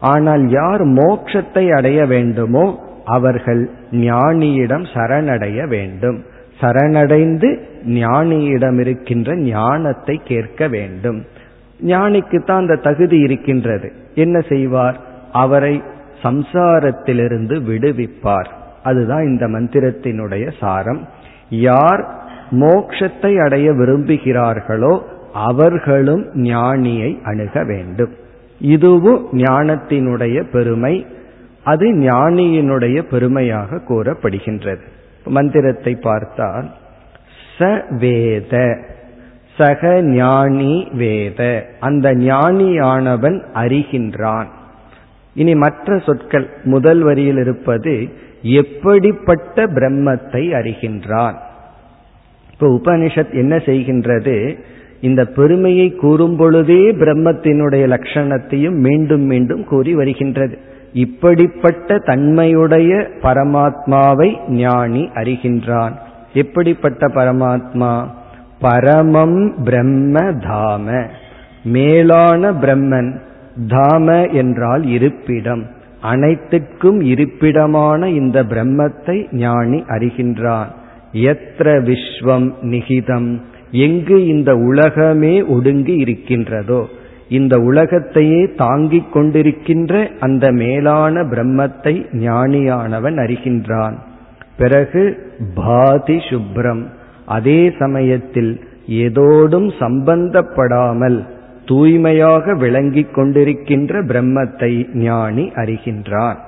[0.00, 2.64] ஆனால் யார் மோட்சத்தை அடைய வேண்டுமோ
[3.04, 6.24] அவர்கள் ஞானியிடம் சரணடைய வேண்டும்.
[6.60, 11.24] சரணடைந்து ஞானியிடம் இருக்கின்ற ஞானத்தை கேட்க வேண்டும்.
[11.86, 13.92] ஞானிக்குத்தான் அந்த தகுதி இருக்கின்றது.
[14.14, 14.96] என்ன செய்வார்?
[15.32, 15.82] அவரை
[16.22, 18.52] சம்சாரத்திலிருந்து விடுவிப்பார்.
[18.90, 21.02] அதுதான் இந்த மந்திரத்தினுடைய சாரம்.
[21.66, 22.02] யார்
[22.60, 24.94] மோக்ஷத்தை அடைய விரும்புகிறார்களோ
[25.48, 28.12] அவர்களும் ஞானியை அணுக வேண்டும்.
[28.74, 30.94] இதுவும் ஞானத்தினுடைய பெருமை
[31.64, 34.84] அது ஞானியினுடைய பெருமையாக கூறப்படுகின்றது.
[35.36, 36.68] மந்திரத்தை பார்த்தால்
[37.56, 37.68] ச
[38.00, 38.54] வேத
[39.56, 39.82] சக
[40.14, 41.42] ஞானி வேத
[41.80, 44.48] அந்த ஞானியானவன் அறிகின்றான்.
[45.36, 47.94] இனி மற்ற சொற்கள் முதல் வரியில் இருப்பது
[48.54, 51.34] எப்படிப்பட்ட பிரம்மத்தை அறிகின்றான்?
[52.52, 54.58] இப்போ உபனிஷத் என்ன செய்கின்றது?
[55.00, 60.58] இந்த பெருமையை கூறும் பொழுதே பிரம்மத்தினுடைய லட்சணத்தையும் மீண்டும் மீண்டும் கூறி வருகின்றது.
[60.92, 65.92] இப்படிப்பட்ட தன்மையுடைய பரமாத்மாவை ஞானி அறிகின்றான்.
[66.32, 68.06] எப்படிப்பட்ட பரமாத்மா?
[68.60, 71.06] பரமம் பிரம்ம தாம.
[71.64, 73.18] மேலான பிரம்மன்
[73.68, 75.66] தாம என்றால் இருப்பிடம்.
[76.12, 80.70] அனைத்திற்கும் இருப்பிடமான இந்த பிரம்மத்தை ஞானி அறிகின்றான்.
[81.12, 83.30] எத்திர விஸ்வம் நிகிதம்.
[83.70, 86.80] எங்கு இந்த உலகமே ஒடுங்கி இருக்கின்றதோ
[87.28, 93.96] இந்த உலகத்தையே தாங்கிக் கொண்டிருக்கின்ற அந்த மேலான பிரம்மத்தை ஞானியானவன் அறிகின்றான்.
[94.58, 95.02] பிறகு
[95.54, 96.84] பாதி சுப்ரம்.
[97.26, 98.52] அதே சமயத்தில்
[99.02, 101.18] ஏதோடும் சம்பந்தப்படாமல்
[101.66, 106.38] தூய்மையாக விளங்கிக் கொண்டிருக்கின்ற பிரம்மத்தை ஞானி அறிகின்றான்.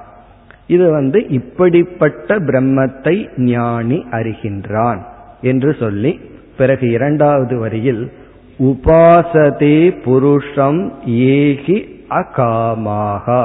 [0.66, 5.00] இது வந்து இப்படிப்பட்ட பிரம்மத்தை ஞானி அறிகின்றான்
[5.40, 6.12] என்று சொல்லி
[6.56, 8.12] பிறகு இரண்டாவது வரியில்
[8.58, 11.78] உபாசதே புருஷம் ஏகி
[12.10, 13.42] அகாமாகா.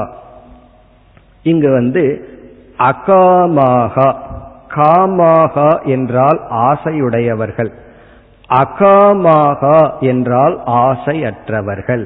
[1.43, 2.03] இங்கு வந்து
[2.77, 4.09] அகாமாகா
[4.75, 7.71] காமாகா என்றால் ஆசையுடையவர்கள்.
[8.53, 12.05] அகாமாகா என்றால் ஆசையற்றவர்கள்.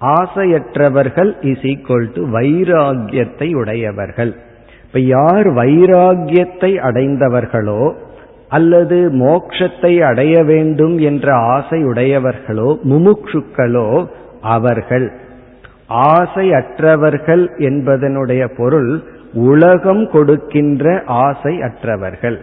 [0.00, 4.32] ஆசையற்றவர்கள் இஸ் ஈக்வல் டு வைராகியத்தை உடையவர்கள்.
[4.86, 7.82] இப்ப யார் வைராகியத்தை அடைந்தவர்களோ
[8.48, 13.88] அல்லது மோக்ஷத்தை அடைய வேண்டும் என்ற ஆசை உடையவர்களோ முமுட்சுக்களோ
[14.40, 15.06] அவர்கள்.
[16.10, 18.92] ஆசை அற்றவர்கள் என்பதனுடைய பொருள்
[19.34, 22.38] உலகம் கொடுக்கின்ற ஆசை அற்றவர்கள்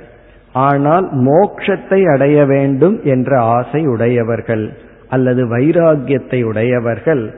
[0.53, 4.77] ஆனால் மோக்ஷத்தை அடைய வேண்டும் என்ற ஆசை உடையவர்கள்
[5.09, 7.35] அல்லது வைராகியத்தை உடையவர்கள்.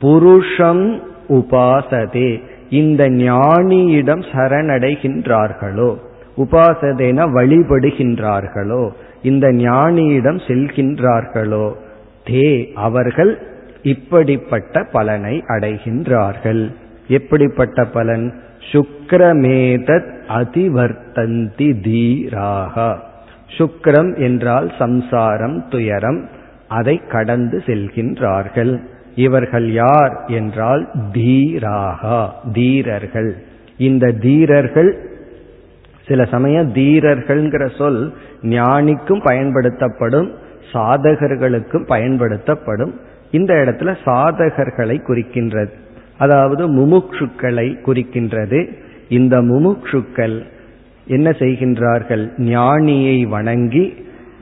[0.00, 2.42] புருஷம் உபாசதே.
[2.70, 5.94] இந்த ஞானியிடம் சரணடைகின்றார்களோ?
[6.36, 8.90] உபாசதேன வழிபடுகின்றார்களோ?
[9.22, 11.72] இந்த ஞானியிடம் செல்கின்றார்களோ?
[12.26, 13.42] தே அவர்கள்
[13.82, 16.72] இப்படிப்பட்ட பலனை அடைகின்றார்கள்.
[17.08, 18.40] எப்படிப்பட்ட பலன்?
[18.72, 22.96] சுக்ரமேதத் அதிவர்த்தந்தி தீராக.
[23.58, 26.28] சுக்ரம் என்றால் சம்சாரம் துயரம்
[26.68, 28.80] அதை கடந்து செல்கின்றார்கள்.
[29.14, 33.36] இவர்கள் யார் என்றால் தீராகா தீரர்கள்.
[33.76, 35.08] இந்த தீரர்கள்
[36.06, 40.32] சில சமயம் தீரர்கள்ங்கிற சொல் ஞானிக்கும் பயன்படுத்தப்படும்
[40.72, 43.00] சாதகர்களுக்கும் பயன்படுத்தப்படும்.
[43.30, 45.70] இந்த இடத்துல சாதகர்களை குறிக்கின்றது
[46.20, 48.60] அதாவது முமுட்சுக்களை குறிக்கின்றது.
[49.08, 50.36] இந்த முமுட்சுக்கள்
[51.06, 52.24] என்ன செய்கின்றார்கள்?
[52.48, 53.84] ஞானியை வணங்கி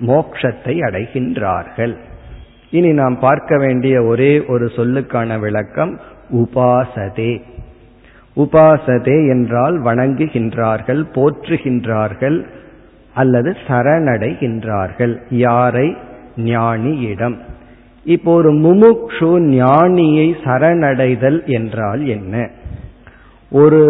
[0.01, 1.95] மோக்ஷத்தை அடைகின்றார்கள்.
[2.71, 5.93] இனி நாம் பார்க்க வேண்டிய ஒரே ஒரு சொல்லுக்கான விளக்கம்
[6.33, 7.33] உபாசதே.
[8.37, 12.39] உபாசதே என்றால் வணங்குகின்றார்கள் போற்றுகின்றார்கள்
[13.15, 15.15] அல்லது சரணடைகின்றார்கள்.
[15.45, 15.89] யாரை?
[16.37, 17.37] ஞானியிடம்.
[18.09, 22.35] இப்போ ஒரு முமுக்ஷு ஞானியை சரணடைதல் என்றால் என்ன?
[23.51, 23.81] ஒரு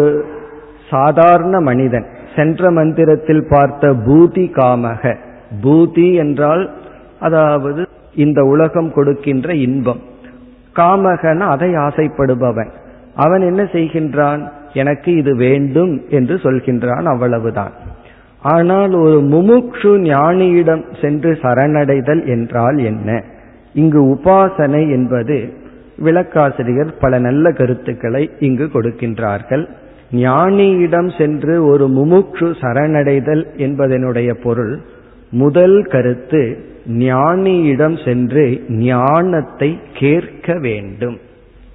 [0.89, 5.15] சாதாரண மனிதன் சென்ற மந்திரத்தில் பார்த்த பூதி காமக.
[5.63, 6.63] பூதி என்றால்
[7.19, 10.01] அதாவது இந்த உலகம் கொடுக்கின்ற இன்பம்.
[10.75, 12.71] காமகன அதை ஆசைப்படுபவன்.
[13.15, 14.41] அவன் என்ன செய்கின்றான்?
[14.73, 17.73] எனக்கு இது வேண்டும் என்று சொல்கின்றான் அவ்வளவுதான்.
[18.41, 23.23] ஆனால் ஒரு முமுக்ஷு ஞானியிடம் சென்று சரணடைதல் என்றால் என்ன?
[23.73, 25.53] இங்கு உபாசனை என்பது
[26.03, 29.67] விளக்காசிரியர் பல நல்ல கருத்துக்களை இங்கு கொடுக்கின்றார்கள்.
[30.11, 34.79] ஞானியிடம் சென்று ஒரு முமுட்சு சரணடைதல் என்பதனுடைய பொருள்
[35.31, 41.17] முதல் கருத்து ஞானியிடம் சென்று ஞானத்தை கேட்க வேண்டும்.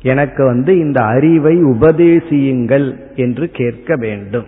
[0.02, 4.44] எனக்கு வந்து இந்த அறிவை உபதேசியுங்கள் என்று கேட்க வேண்டும்.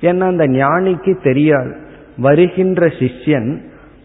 [0.00, 1.76] ஏன்னா அந்த ஞானிக்கு தெரியாது.
[2.16, 3.58] வருகின்ற சிஷ்யன்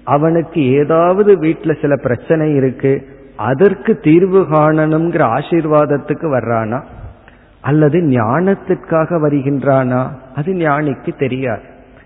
[0.04, 6.84] அவனுக்கு ஏதாவது வீட்டில் சில பிரச்சனை இருக்கு அதற்கு தீர்வு காணணுங்கிற ஆசீர்வாதத்துக்கு வர்றானா?
[7.62, 10.08] அல்லது ஞானத்திற்காக வருகின்றானா?
[10.36, 11.62] அது ஞானிக்கு தெரியாது.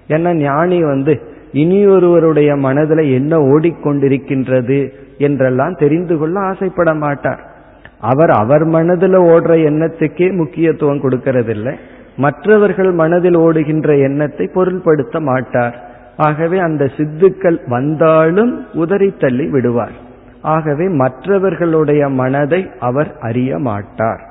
[0.08, 7.40] ஏன்னா ஞானி வந்து இனி ஒருவருடைய மனதில் என்ன ஓடிக்கொண்டிருக்கின்றது என்றெல்லாம் தெரிந்து கொள்ள ஆசைப்பட மாட்டார்.
[8.00, 11.76] அவர் அவர் மனதில் ஓடுற எண்ணத்துக்கே முக்கியத்துவம் கொடுக்கறதில்லை.
[12.18, 15.87] மற்றவர்கள் மனதில் ஓடுகின்ற எண்ணத்தை பொருள்படுத்த மாட்டார்.
[16.18, 20.06] ஆகவே அந்த சித்துக்கள் வந்தாலும் உதறி தள்ளி விடுவார்.
[20.42, 24.22] ஆகவே மற்றவர்களுடைய மனதை அவர் அறிய மாட்டார்.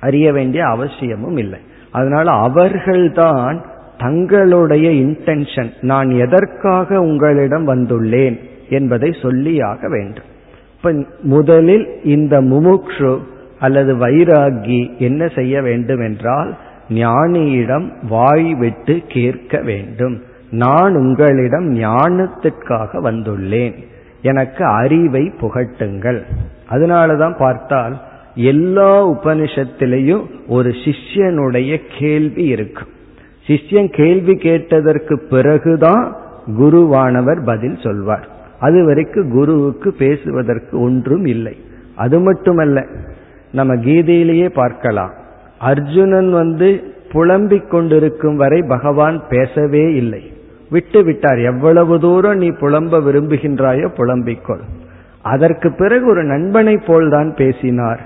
[0.00, 1.58] அறிய வேண்டிய அவசியமும் இல்லை.
[1.90, 3.64] அதனால அவர்கள்தான்
[3.98, 10.24] தங்களுடைய இன்டென்ஷன் நான் எதற்காக உங்களிடம் வந்துள்ளேன் என்பதை சொல்லியாக வேண்டும்.
[10.76, 13.18] இப்ப முதலில் இந்த முமுக்ஷு
[13.58, 16.56] அல்லது வைராகி என்ன செய்ய வேண்டும் என்றால்
[16.88, 20.22] ஞானியிடம் வாய் விட்டு கேட்க வேண்டும்.
[20.56, 23.74] நான் உங்களிடம் ஞானத்திற்காக வந்துள்ளேன்.
[24.22, 26.22] எனக்கு அறிவை புகட்டுங்கள்.
[26.70, 28.00] அதனாலதான் பார்த்தால்
[28.34, 32.84] எல்லா உபனிஷத்திலையும் ஒரு சிஷ்யனுடைய கேள்வி இருக்கு.
[33.46, 36.16] சிஷ்யன் கேள்வி கேட்டதற்கு பிறகுதான்
[36.58, 38.28] குருவானவர் பதில் சொல்வார்.
[38.60, 41.56] அது வரைக்கும் குருவுக்கு பேசுவதற்கு ஒன்றும் இல்லை.
[41.96, 42.86] அது மட்டுமல்ல
[43.52, 45.12] நம்ம கீதையிலேயே பார்க்கலாம்.
[45.58, 50.34] அர்ஜுனன் வந்து புலம்பிக் கொண்டிருக்கும் வரை பகவான் பேசவே இல்லை.
[50.70, 51.38] விட்டு விட்டார்.
[51.38, 54.64] எவ்வளவு தூரம் நீ புலம்ப விரும்புகின்றாயோ புலம்பிக்கொள்.
[55.22, 58.00] அதற்கு பிறகு ஒரு நண்பனை போல்தான் பேசினார்.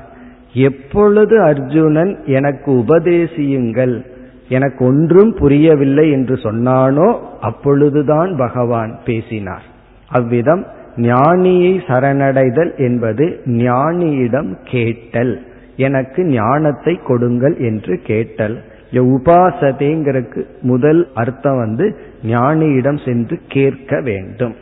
[0.52, 4.04] எப்பொழுது அர்ஜுனன் எனக்கு உபதேசியுங்கள்.
[4.48, 7.08] எனக்கு ஒன்றும் புரியவில்லை என்று சொன்னானோ
[7.40, 9.62] அப்பொழுதுதான் பகவான் பேசினார்.
[10.08, 15.34] அவ்விதம் ஞானியை சரணடைதல் என்பது ஞானியிடம் கேட்டல்.
[15.76, 18.56] எனக்கு ஞானத்தை கொடுங்கள் என்று கேட்டல்.
[18.92, 24.54] உபாசதேங்கிறதுக்கு முதல் அர்த்தம் வந்து ஞானியிடம் சென்று கேட்க வேண்டும்.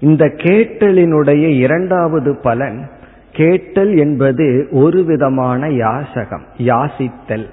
[0.00, 2.90] இந்த கேட்டலினுடைய இரண்டாவது பலன்
[3.32, 7.46] கேட்டல் என்பது ஒரு விதமான யாசகம் யாசித்தல்.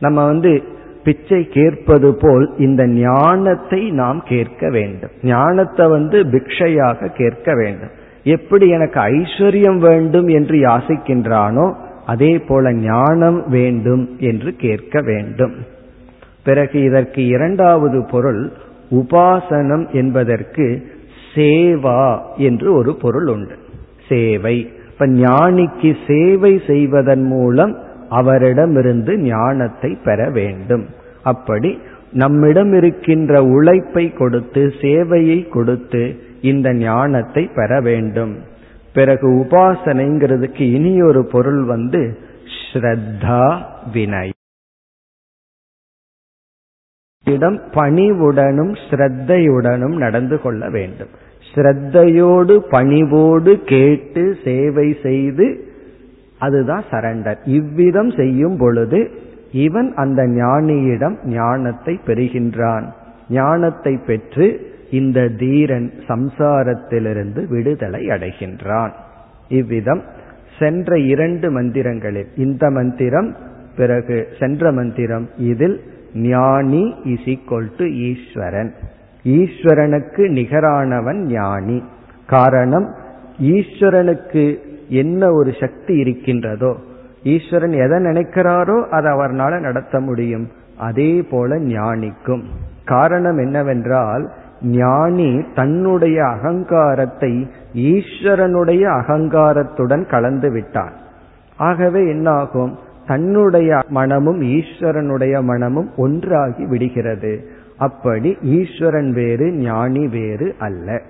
[0.00, 0.62] நம்ம வந்து
[1.04, 5.10] பிச்சை கேட்பது போல் இந்த ஞானத்தை நாம் கேட்க வேண்டும்.
[5.22, 7.90] ஞானத்தை வந்து பிக்ஷையாக கேட்க வேண்டும்.
[8.22, 11.66] எப்படி எனக்கு ஐஸ்வர்யம் வேண்டும் என்று யாசிக்கின்றானோ
[12.06, 15.54] அதே போல ஞானம் வேண்டும் என்று கேட்க வேண்டும்.
[16.44, 18.52] பிறகு இதற்கு இரண்டாவது பொருள்
[18.90, 20.86] உபாசனம் என்பதற்கு
[21.34, 23.56] சேவா என்று ஒரு பொருள் உண்டு.
[24.08, 24.72] சேவை.
[24.92, 30.86] இப்ப ஞானிக்கு சேவை செய்வதன் மூலம் அவரிடமிருந்து ஞானத்தை பெற வேண்டும்.
[31.22, 31.78] அப்படி
[32.12, 38.36] நம்மிடம் இருக்கின்ற உழைப்பை கொடுத்து சேவையை கொடுத்து இந்த ஞானத்தை பெற வேண்டும்.
[38.96, 42.00] பிறகு உபாசனைங்கிறதுக்கு இனி ஒரு பொருள் வந்து
[42.58, 43.44] ஸ்ரத்தா
[43.94, 44.32] வினய்.
[47.26, 51.12] இடம் பணிவுடனும் ஸ்ரத்தையுடனும் நடந்து கொள்ள வேண்டும்.
[51.48, 55.46] ஸ்ரத்தையோடு பணிவோடு கேட்டு சேவை செய்து
[56.38, 57.38] அதுதான் சரண்டர்.
[57.58, 59.00] இவ்விதம் செய்யும் பொழுது
[59.66, 62.86] இவன் அந்த ஞானியிடம் ஞானத்தை பெறுகின்றான்.
[63.30, 64.46] ஞானத்தை பெற்று
[64.90, 68.90] இந்த தீரன் சம்சாரத்திலிருந்து விடுதலை அடைகின்றான்.
[69.48, 70.02] இவ்விதம்
[70.58, 73.36] சென்ற இரண்டு மந்திரங்களில் இந்த மந்திரம்
[73.76, 75.82] பிறகு சென்ற மந்திரம் இதில்
[76.14, 78.74] ஞானி இஸ் ஈக்வல் டு ஈஸ்வரன்.
[79.24, 81.82] ஈஸ்வரனுக்கு நிகரானவன் ஞானி.
[82.26, 82.94] காரணம்
[83.42, 86.76] ஈஸ்வரனுக்கு என்ன ஒரு சக்தி இருக்கின்றதோ
[87.22, 90.48] ஈஸ்வரன் எதை நினைக்கிறாரோ அதை அவர்னால நடத்த முடியும்.
[90.76, 92.42] அதே போல ஞானிக்கும்.
[92.84, 100.92] காரணம் என்னவென்றால் ஞானி தன்னுடைய அகங்காரத்தை ஈஸ்வரனுடைய அகங்காரத்துடன் கலந்து விட்டான்
[101.56, 102.78] ஆகவே என்னாகும்?
[103.06, 107.48] தன்னுடைய மனமும் ஈஸ்வரனுடைய மனமும் ஒன்றாகி விடுகிறது.
[107.78, 111.00] அப்படி ஈஸ்வரன் வேறு ஞானி வேறு அல்ல.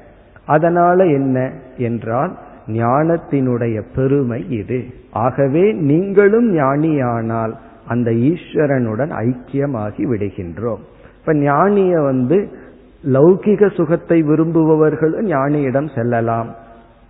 [0.46, 4.84] அதனால என்ன என்றால் ஞானத்தினுடைய பெருமை இது.
[5.10, 7.52] ஆகவே நீங்களும் ஞானியானால்
[7.86, 10.78] அந்த ஈஸ்வரனுடன் ஐக்கியமாகி விடுகின்றோம்.
[11.20, 12.64] இப்ப ஞானிய வந்து
[13.14, 16.50] லௌகிக சுகத்தை விரும்புபவர்களும் ஞானியிடம் செல்லலாம்.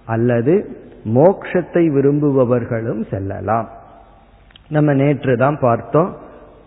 [0.06, 0.54] அல்லது
[1.14, 3.68] மோக்ஷத்தை விரும்புபவர்களும் செல்லலாம்.
[4.68, 6.16] நம்ம நேற்று தான் பார்த்தோம்.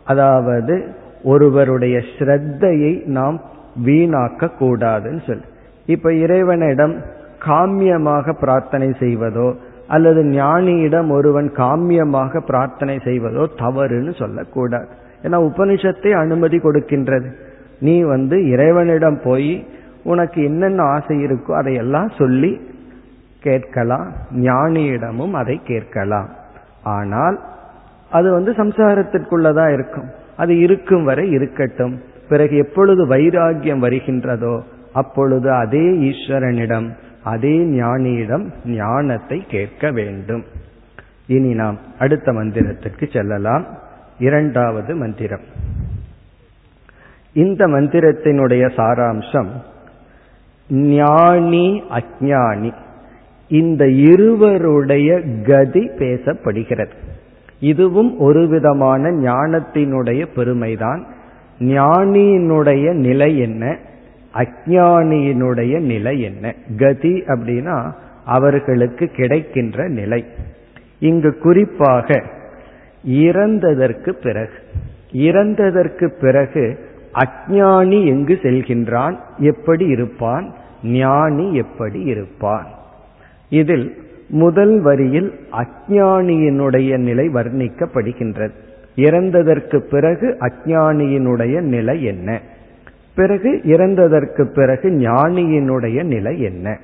[0.06, 0.76] அதாவது
[1.24, 3.42] ஒருவருடைய ஸ்ரத்தையை நாம்
[3.86, 5.48] வீணாக்க கூடாதுன்னு சொல்லி.
[5.86, 6.96] இப்ப இறைவனிடம்
[7.40, 9.56] காமியமாக பிரார்த்தனை செய்வதோ
[9.88, 14.90] அல்லது ஞானியிடம் ஒருவன் காமியமாக பிரார்த்தனை செய்வதோ தவறுன்னு சொல்லக்கூடாது.
[15.24, 17.30] ஏன்னா உபனிஷத்தை அனுமதி கொடுக்கின்றது.
[17.80, 19.68] நீ வந்து இறைவனிடம் போய்
[20.04, 22.62] உனக்கு என்னென்ன ஆசை இருக்கோ அதையெல்லாம் சொல்லி
[23.40, 24.14] கேட்கலாம்.
[24.36, 26.30] ஞானியிடமும் அதை கேட்கலாம்.
[26.84, 27.40] ஆனால்
[28.12, 30.10] அது வந்து சம்சாரத்திற்குள்ளதான் இருக்கும்.
[30.38, 32.02] அது இருக்கும் வரை இருக்கட்டும்.
[32.30, 34.62] பிறகு எப்பொழுது வைராகியம் வருகின்றதோ
[34.94, 36.90] அப்பொழுது அதே ஈஸ்வரனிடம்
[37.24, 40.44] அதே ஞானியிடம் ஞானத்தை கேட்க வேண்டும்.
[41.28, 43.66] இனி நாம் அடுத்த மந்திரத்திற்கு செல்லலாம்.
[44.20, 45.46] இரண்டாவது மந்திரம்.
[47.40, 49.50] இந்த மந்திரத்தினுடைய சாராம்சம்
[50.70, 52.72] ஞானி அஜானி.
[53.50, 56.92] இந்த இருவருடைய கதி பேசப்படுகிறது.
[57.60, 61.02] இதுவும் ஒரு விதமான ஞானத்தினுடைய பெருமைதான்.
[61.60, 63.78] ஞானியினுடைய நிலை என்ன?
[64.34, 66.54] அஜானியினுடைய நிலை என்ன?
[66.78, 67.92] கதி அப்படின்னா
[68.26, 70.26] அவர்களுக்கு கிடைக்கின்ற நிலை.
[71.00, 72.24] இங்கு குறிப்பாக
[73.08, 74.58] இறந்ததற்கு பிறகு
[75.12, 79.20] இறந்ததற்கு பிறகு அஜானி எங்கு செல்கின்றான்?
[79.38, 80.54] எப்படி இருப்பான்?
[80.84, 82.68] ஞானி எப்படி இருப்பான்?
[83.50, 83.98] இதில்
[84.30, 88.52] முதல் வரியில் அஜானியினுடைய நிலை வர்ணிக்கப்படுகின்றது.
[88.96, 92.42] இறந்ததற்கு பிறகு அஜானியினுடைய நிலை என்ன?
[93.16, 96.78] பிறகு இறந்ததற்கு பிறகு ஞானியினுடைய நிலை என்ன?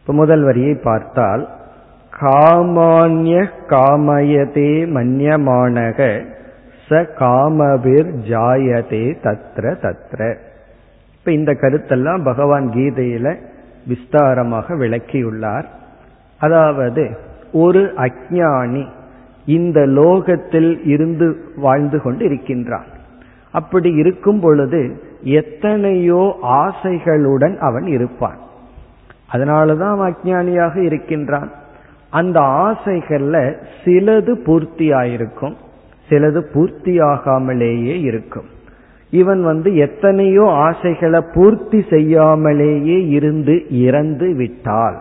[0.00, 1.48] இப்ப முதல் வரியை பார்த்தால்
[2.20, 6.24] காமான்ய காமயதே மன்யமானக
[6.90, 10.36] ச காமபிர் ஜாயதே தத்ர தத்ர.
[11.18, 13.36] இப்ப இந்த கருத்தெல்லாம் பகவான் கீதையில
[13.88, 15.64] விஸ்தாரமாக விளக்கியுள்ளார்.
[16.38, 17.18] அதாவது
[17.52, 18.86] ஒரு அஜானி
[19.46, 22.90] இந்த லோகத்தில் இருந்து வாழ்ந்து கொண்டு இருக்கின்றான்
[23.52, 28.38] அப்படி இருக்கும் பொழுது எத்தனையோ ஆசைகளுடன் அவன் இருப்பான்.
[29.32, 31.50] அதனாலதான் அவன் அஜானியாக இருக்கின்றான்.
[32.10, 35.56] அந்த ஆசைகள்ல சிலது பூர்த்தி ஆயிருக்கும்
[36.10, 38.48] சிலது பூர்த்தியாகாமலேயே இருக்கும்.
[39.12, 44.98] இவன் வந்து எத்தனையோ ஆசைகளை பூர்த்தி செய்யாமலேயே இருந்து இறந்து விட்டால்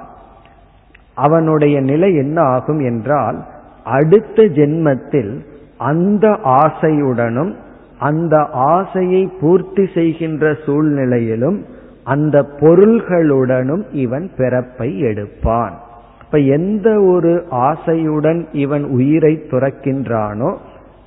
[1.16, 3.46] அவனுடைய நிலை என்ன ஆகும் என்றால்
[3.84, 5.34] அடுத்த ஜென்மத்தில்
[5.78, 7.52] அந்த ஆசையுடனும்
[8.00, 8.36] அந்த
[8.72, 11.66] ஆசையை பூர்த்தி செய்கின்ற சூழ்நிலையிலும்
[12.04, 15.76] அந்த பொருள்களுடனும் இவன் பிறப்பை எடுப்பான்.
[16.22, 20.52] இப்ப எந்த ஒரு ஆசையுடன் இவன் உயிரை துறக்கின்றானோ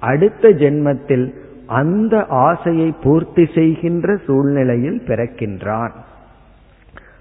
[0.03, 1.27] அடுத்த ஜென்மத்தில்
[1.67, 5.95] அந்த ஆசையை பூர்த்தி செய்கின்ற சூழ்நிலையில் பிறக்கின்றான்.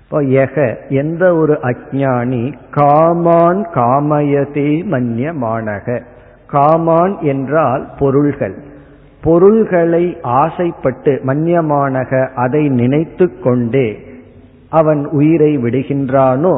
[0.03, 0.55] இப்போ எக
[0.89, 5.99] எந்த ஒரு அஜானி காமான் காமயதே மன்யமானக
[6.53, 8.57] காமான் என்றால் பொருள்கள்.
[9.23, 13.87] பொருள்களை ஆசைப்பட்டு மன்யமானக அதை நினைத்து கொண்டே
[14.69, 16.55] அவன் உயிரை விடுகின்றானோ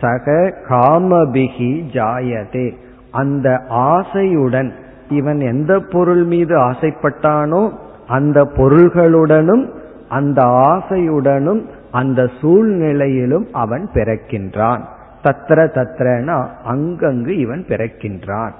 [0.00, 0.32] சக
[0.68, 2.66] காமபிகி ஜாயதே.
[3.10, 3.48] அந்த
[3.90, 4.70] ஆசையுடன்
[5.08, 7.72] இவன் எந்த பொருள் மீது ஆசைப்பட்டானோ
[8.08, 9.70] அந்த பொருள்களுடனும்
[10.08, 14.80] அந்த ஆசையுடனும் அந்த சூழ்நிலையிலும் அவன் பிறக்கின்றான்.
[15.22, 18.50] தத்திர தத்திரனா அங்கங்கு இவன் பிறக்கின்றான்.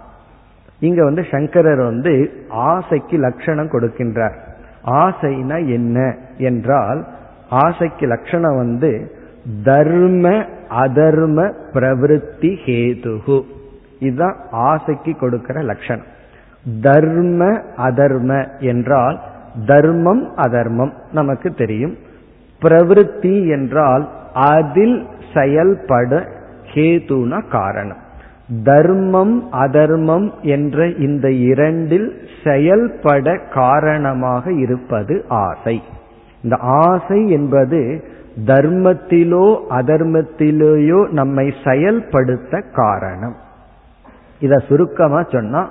[0.78, 4.38] இங்க வந்து சங்கரர் வந்து ஆசைக்கு லட்சணம் கொடுக்கின்றார்.
[4.86, 7.06] ஆசைனா என்ன என்றால்
[7.50, 9.16] ஆசைக்கு லட்சணம் வந்து
[9.64, 10.28] தர்ம
[10.70, 13.42] அதர்ம பிரவருத்தி ஹேதுகு.
[13.98, 16.14] இதுதான் ஆசைக்கு கொடுக்கிற லட்சணம்.
[16.80, 19.20] தர்ம அதர்ம என்றால்
[19.66, 21.96] தர்மம் அதர்மம் நமக்கு தெரியும்.
[22.62, 26.28] பிரவருத்தி என்றால் அதில் செயல்பட
[26.74, 27.96] ஹேதுன காரணம்.
[28.64, 35.82] தர்மம் அதர்மம் என்ற இந்த இரண்டில் செயல்பட காரணமாக இருப்பது ஆசை.
[36.42, 38.04] இந்த ஆசை என்பது
[38.46, 43.36] தர்மத்திலோ அதர்மத்திலேயோ நம்மை செயல்படுத்த காரணம்.
[44.40, 45.68] இத சுருக்கமா சொன்னா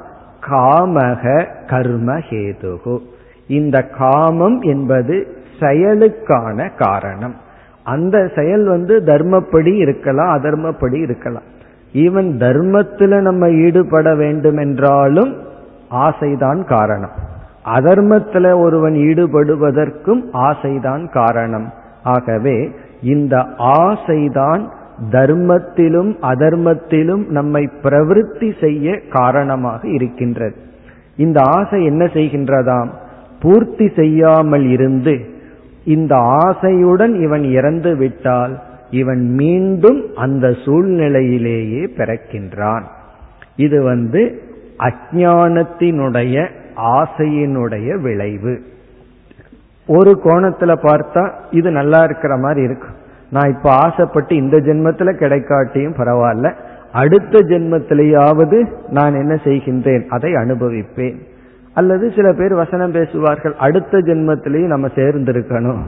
[0.47, 2.99] காமக கர்ம ஹேதுகு.
[3.47, 5.27] இந்த காமம் என்பது
[5.59, 7.35] செயலுக்கான காரணம்.
[7.83, 11.53] அந்த செயல் வந்து தர்மப்படி இருக்கலாம் அதர்மப்படி இருக்கலாம்.
[11.93, 15.35] ஈவன் தர்மத்தில் நம்ம ஈடுபட வேண்டும் என்றாலும்
[15.91, 17.11] ஆசைதான் காரணம்.
[17.65, 21.71] அதர்மத்தில் ஒருவன் ஈடுபடுவதற்கும் ஆசைதான் காரணம்.
[22.03, 22.71] ஆகவே
[23.01, 24.69] இந்த ஆசைதான்
[25.11, 30.55] தர்மத்திலும் அதர்மத்திலும் நம்மை பிரவருத்தி செய்ய காரணமாக இருக்கின்றது.
[31.17, 32.89] இந்த ஆசை என்ன செய்கின்றதாம்?
[33.41, 35.25] பூர்த்தி செய்யாமல் இருந்து
[35.85, 42.83] இந்த ஆசையுடன் இவன் இறந்து விட்டால் இவன் மீண்டும் அந்த சூழ்நிலையிலேயே பிறக்கின்றான்.
[43.55, 44.41] இது வந்து
[44.79, 48.61] அஜானத்தினுடைய ஆசையினுடைய விளைவு.
[49.87, 52.94] ஒரு கோணத்துல பார்த்தா இது நல்லா இருக்கிற மாதிரி இருக்கும்
[53.29, 56.53] நான் இப்ப ஆசைப்பட்டு இந்த ஜென்மத்துல கிடைக்காட்டியும் பரவாயில்ல.
[56.91, 60.05] அடுத்த ஜென்மத்திலேயாவது நான் என்ன செய்கின்றேன்?
[60.05, 61.17] அதை அனுபவிப்பேன்.
[61.73, 65.79] அல்லது சில பேர் வசனம் பேசுவார்கள் அடுத்த ஜென்மத்திலேயும் நம்ம சேர்ந்திருக்கணும்.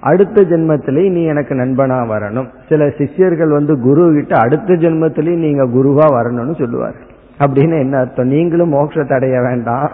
[0.00, 2.48] அடுத்த ஜென்மத்திலேயே நீ எனக்கு நண்பனா வரணும்.
[2.68, 7.14] சில சிஷ்யர்கள் வந்து குரு கிட்ட அடுத்த ஜென்மத்திலேயும் நீங்க குருவா வரணும்னு சொல்லுவார்கள்.
[7.38, 8.26] அப்படின்னு என்ன அர்த்தம்?
[8.26, 9.90] நீங்களும் மோட்சத்தை அடைய வேண்டாம்.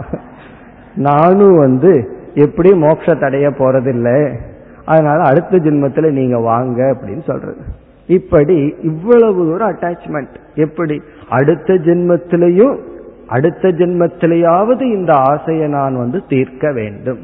[0.95, 4.37] நானும் வந்து எப்படி மோட்சத்தை அடைய போறதில்லை.
[4.85, 7.61] அதனால அடுத்த ஜென்மத்துல நீங்க வாங்க அப்படின்னு சொல்றது.
[8.07, 11.03] இப்படி இவ்வளவு ஒரு அட்டாச்மெண்ட் எப்படி?
[11.29, 12.79] அடுத்த ஜென்மத்திலையும்
[13.27, 17.19] அடுத்த ஜென்மத்திலேயாவது இந்த ஆசையை நான் வந்து தீர்க்க வேண்டும்.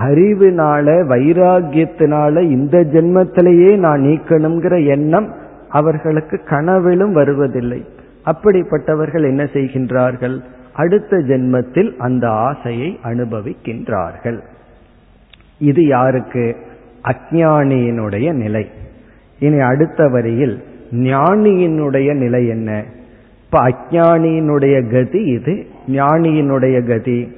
[0.00, 5.34] அறிவினால வைராகியத்தினால இந்த ஜென்மத்திலேயே நான் நீக்கணுங்கிற எண்ணம்
[5.68, 7.84] அவர்களுக்கு கனவிலும் வருவதில்லை.
[8.26, 10.40] அப்படிப்பட்டவர்கள் என்ன செய்கின்றார்கள்?
[10.72, 14.40] அடுத்த ஜென்மத்தில் அந்த ஆசையை அனுபவிக்கின்றார்கள்.
[15.58, 16.56] இது யாருக்கு?
[17.04, 18.70] அஜானியினுடைய நிலை.
[19.38, 22.84] இனி அடுத்த வரியில் ஞானியினுடைய நிலை என்ன?
[23.44, 27.36] இப்ப அஜானியினுடைய கதி இது ஞானியினுடைய கதி.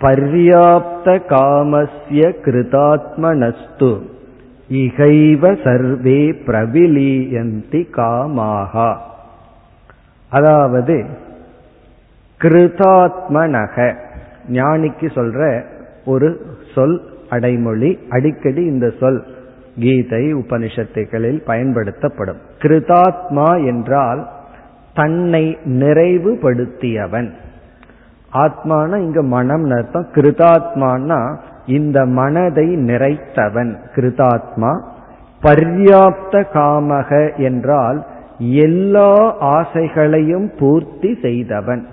[0.00, 4.00] பர்யாப்த காமஸ்ய கிருதாத்மனஸ்து
[4.70, 8.96] இகைவ சர்வே பிரவிலியந்தி காமாகா.
[10.28, 11.06] அதாவது
[12.42, 13.94] கிருதாத்மனக
[14.52, 15.64] ஞானிக்கு சொல்ற
[16.04, 19.24] ஒரு சொல் அடைமொழி அடிக்கடி இந்த சொல்
[19.78, 22.36] கீதை உபனிஷத்துகளில் பயன்படுத்தப்படும்.
[22.58, 24.28] கிருதாத்மா என்றால்
[24.94, 27.30] தன்னை நிறைவுபடுத்தியவன்.
[28.32, 30.06] ஆத்மான இங்க மனம் அர்த்தம்.
[30.14, 33.76] கிருதாத்மானா இந்த மனதை நிறைத்தவன்.
[33.94, 34.82] கிருதாத்மா
[35.42, 38.06] பர்யாப்த காமக என்றால்
[38.38, 41.86] எல்லா ஆசைகளையும் பூர்த்தி செய்தவன்.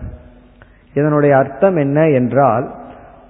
[0.93, 2.71] இதனுடைய அர்த்தம் என்ன என்றால்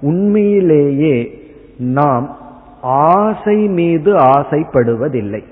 [0.01, 1.36] உண்மையிலேயே
[1.77, 2.37] நாம்
[2.81, 5.43] ஆசை மீது ஆசைப்படுவதில்லை.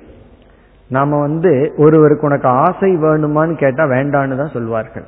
[0.87, 5.03] நாம வந்து ஒருவருக்கு உனக்கு ஆசை வேணுமான்னு கேட்டா வேண்டான்னு தான் சொல்வார்கள்.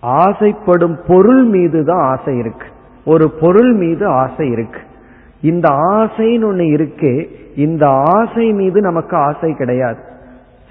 [0.00, 2.66] ஆசைப்படும் பொருள் மீது தான் ஆசை இருக்கு.
[3.04, 4.80] ஒரு பொருள் மீது ஆசை இருக்கு.
[5.40, 9.98] இந்த ஆசைன்னு ஒண்ணு இருக்கு இந்த ஆசை மீது நமக்கு ஆசை கிடையாது.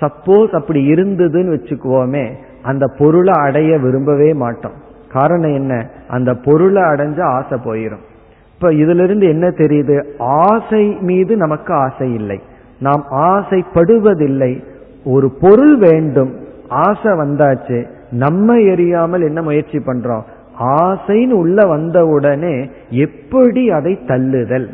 [0.02, 2.34] சப்போஸ் அப்படி இருந்ததுன்னு வச்சுக்குவோமே
[2.64, 4.74] அந்த பொருளை அடைய விரும்பவே மாட்டோம்.
[5.12, 5.90] காரணம் என்ன?
[6.08, 8.10] அந்த பொருளை அடைஞ்ச ஆசை போயிடும்
[8.62, 10.04] இப்ப இதிலிருந்து என்ன தெரியுது?
[10.18, 12.42] ஆசை மீது நமக்கு ஆசை இல்லை.
[12.80, 14.64] நாம் ஆசைப்படுவதில்லை.
[15.06, 16.36] ஒரு பொருள் வேண்டும்.
[16.70, 17.86] ஆசை வந்தாச்சு.
[18.12, 20.22] நம்ம எரியாமல் என்ன முயற்சி பண்றோம்?
[20.60, 24.70] ஆசைன்னு உள்ள வந்தவுடனே எப்படி அதை தள்ளுதல்?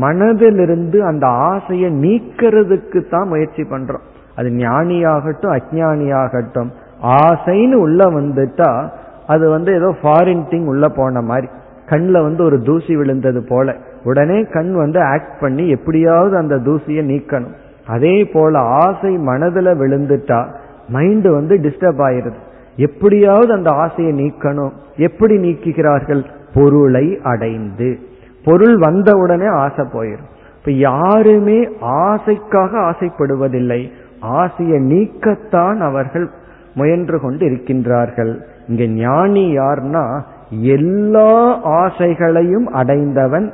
[0.00, 4.04] மனதிலிருந்து அந்த ஆசையை நீக்கிறதுக்கு தான் முயற்சி பண்றோம்.
[4.36, 6.68] அது ஞானியாகட்டும் அஜானியாகட்டும்
[7.02, 8.88] ஆசைன்னு உள்ள வந்துட்டா
[9.26, 11.48] அது வந்து ஏதோ ஃபாரின் திங் உள்ள போன மாதிரி.
[11.86, 13.76] கண்ணில் வந்து ஒரு தூசி விழுந்தது போல.
[14.04, 17.54] உடனே கண் வந்து ஆக்ட் பண்ணி எப்படியாவது அந்த தூசியை நீக்கணும்.
[17.86, 20.46] அதே போல ஆசை மனதில் விழுந்துட்டா
[20.92, 22.34] மைண்டு வந்து டிஸ்டர்ப் ஆயிருது.
[22.76, 24.70] எப்படியாவது அந்த ஆசையை நீக்கணும்.
[24.96, 26.24] எப்படி நீக்குகிறார்கள்?
[26.54, 27.98] பொருளை அடைந்து.
[28.44, 33.90] பொருள் வந்த உடனே ஆசை போயிடும் இப்ப யாருமே ஆசைக்காக ஆசைப்படுவதில்லை.
[34.20, 36.30] ஆசையை நீக்கத்தான் அவர்கள்
[36.74, 40.20] முயன்று கொண்டு இருக்கின்றார்கள் இங்க ஞானி யார்னா
[40.50, 43.52] எல்லா ஆசைகளையும் அடைந்தவன்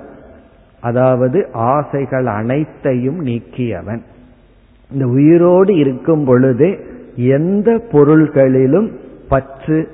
[0.81, 4.01] அதாவது ஆசைகள் அனைத்தையும் நீக்கியவன்.
[4.93, 6.79] இந்த உயிரோடு இருக்கும் பொழுது
[7.17, 8.91] எந்த பொருள்களிலும்
[9.29, 9.89] பற்று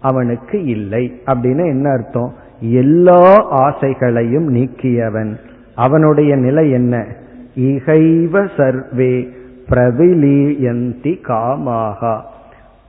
[0.00, 1.20] அவனுக்கு இல்லை.
[1.26, 2.34] அப்படின்னு என்ன அர்த்தம்?
[2.60, 5.36] எல்லா ஆசைகளையும் நீக்கியவன்.
[5.74, 7.06] அவனுடைய நிலை என்ன?
[7.54, 9.28] இகைவ சர்வே
[9.70, 12.20] பிரவிலீயந்தி காமாகா.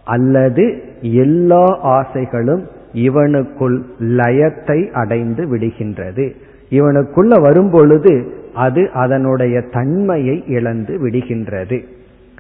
[0.04, 6.32] அல்லது எல்லா ஆசைகளும் இவனுக்குள் லயத்தை அடைந்து விடுகின்றது.
[6.70, 11.84] இவனுக்குள்ள வரும்பொழுது அது அதனுடைய தன்மையை இழந்து விடுகின்றது.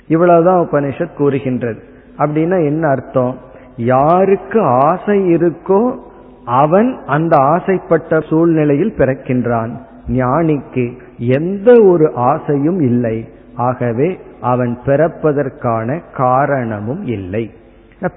[0.07, 1.79] இவ்வளவுதான் உபனிஷத் கூறுகின்றது.
[2.17, 3.37] அப்படின்னா என்ன அர்த்தம்?
[3.75, 5.97] யாருக்கு ஆசை இருக்கோ
[6.45, 9.71] அவன் அந்த ஆசைப்பட்ட சூழ்நிலையில் பிறக்கின்றான்.
[10.07, 13.29] ஞானிக்கு எந்த ஒரு ஆசையும் இல்லை.
[13.55, 17.51] ஆகவே அவன் பிறப்பதற்கான காரணமும் இல்லை.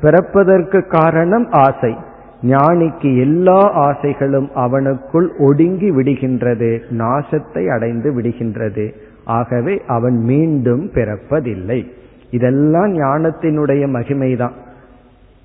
[0.01, 1.97] பிறப்பதற்கு காரணம் ஆசை.
[2.43, 8.95] ஞானிக்கு எல்லா ஆசைகளும் அவனுக்குள் ஒடுங்கி விடுகின்றது நாசத்தை அடைந்து விடுகின்றது.
[9.25, 11.87] ஆகவே அவன் மீண்டும் பிறப்பதில்லை.
[12.31, 14.53] இதெல்லாம் ஞானத்தினுடைய மகிமைதான்.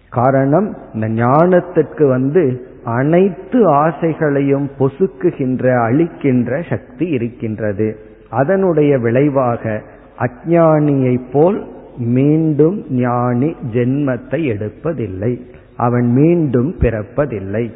[0.10, 8.00] காரணம் இந்த ஞானத்திற்கு வந்து அனைத்து ஆசைகளையும் பொசுக்குகின்ற அழிக்கின்ற சக்தி இருக்கின்றது.
[8.30, 9.82] அதனுடைய விளைவாக
[10.20, 11.68] அஜானியை போல்
[11.98, 15.40] மீண்டும் ஞானி ஜென்மத்தை எடுப்பதில்லை.
[15.78, 17.72] அவன் மீண்டும் பிறப்பதில்லை.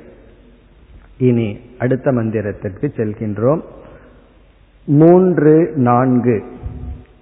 [1.17, 3.61] இனி அடுத்த மந்திரத்திற்கு செல்கின்றோம்.
[4.85, 6.43] மூன்று நான்கு.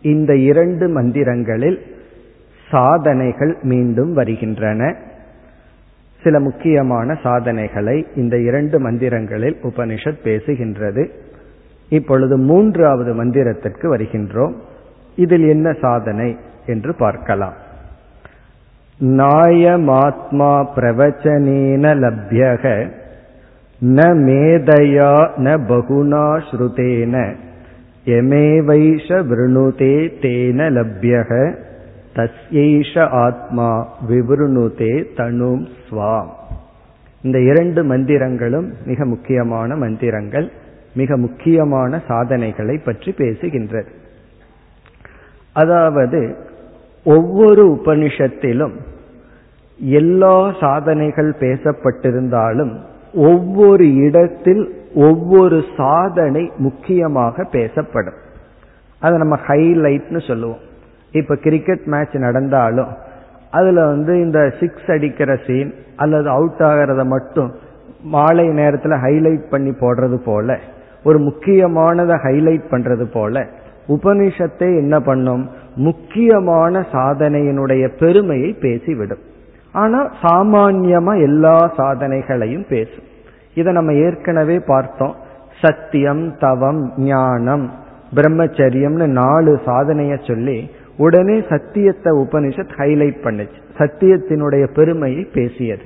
[0.02, 1.80] இந்த இரண்டு மந்திரங்களில்
[2.70, 4.96] சாதனைகள் மீண்டும் வருகின்றன.
[6.24, 11.10] சில முக்கியமான சாதனைகளை இந்த இரண்டு மந்திரங்களில் உபனிஷத் பேசுகின்றது.
[11.90, 14.54] இப்பொழுது மூன்றாவது மந்திரத்திற்கு வருகின்றோம்.
[15.16, 17.54] இதில் என்ன சாதனை என்று பார்க்கலாம்.
[19.02, 22.92] நாயமாத்மா பிரவச்சனேன லப்யக
[23.82, 27.36] ந மேதையா ந பகுனா ஸ்ருதேன
[28.06, 31.56] எமேவைஷ விருணுதே தேன லப்யக
[32.16, 36.30] தஸ்யைஷ ஆத்மா விவருணுதே தனும் ஸ்வாம்.
[37.22, 40.52] இந்த இரண்டு மந்திரங்களும் மிக முக்கியமான மந்திரங்கள்
[40.94, 43.88] மிக முக்கியமான சாதனைகளை பற்றி பேசுகின்றது.
[45.54, 46.36] அதாவது
[47.08, 48.76] ஒவ்வொரு உபனிஷத்திலும்
[49.80, 52.74] எல்லா சாதனைகள் பேசப்பட்டிருந்தாலும்
[53.14, 54.64] ஒவ்வொரு இடத்தில்
[54.96, 58.18] ஒவ்வொரு சாதனை முக்கியமாக பேசப்படும்.
[59.00, 60.64] அதை நம்ம ஹைலைட்னு சொல்லுவோம்.
[61.12, 62.92] இப்ப கிரிக்கெட் மேட்ச் நடந்தாலும்
[63.52, 67.52] அதுல வந்து இந்த சிக்ஸ் அடிக்கிற சீன் அல்லது அவுட் ஆகிறத மட்டும்
[68.02, 70.58] மாலை நேரத்தில் ஹைலைட் பண்ணி போடுறது போல
[71.04, 73.46] ஒரு முக்கியமானதை ஹைலைட் பண்றது போல
[73.88, 75.50] உபனிஷத்தை என்ன பண்ணும்?
[75.76, 79.20] முக்கியமான சாதனையினுடைய பெருமையை பேசிவிடும்.
[79.72, 83.04] ஆனா சாமான்யமா எல்லா சாதனைகளையும் பேசும்.
[83.54, 85.16] இதை நம்ம ஏற்கனவே பார்த்தோம்.
[85.62, 87.72] சத்தியம் தவம் ஞானம்
[88.16, 93.58] பிரம்மச்சரியம்னு நாலு சாதனைய சொல்லி உடனே சத்தியத்தை உபனிஷத் ஹைலைட் பண்ணுச்சு.
[93.78, 95.82] சத்தியத்தினுடைய பெருமையை பேசியது.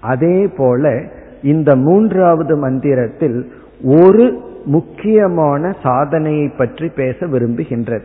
[0.00, 1.02] அதே போல
[1.42, 3.52] இந்த மூன்றாவது மந்திரத்தில்
[3.84, 8.04] ஒரு முக்கியமான சாதனையை பற்றி பேச விரும்புகின்றது.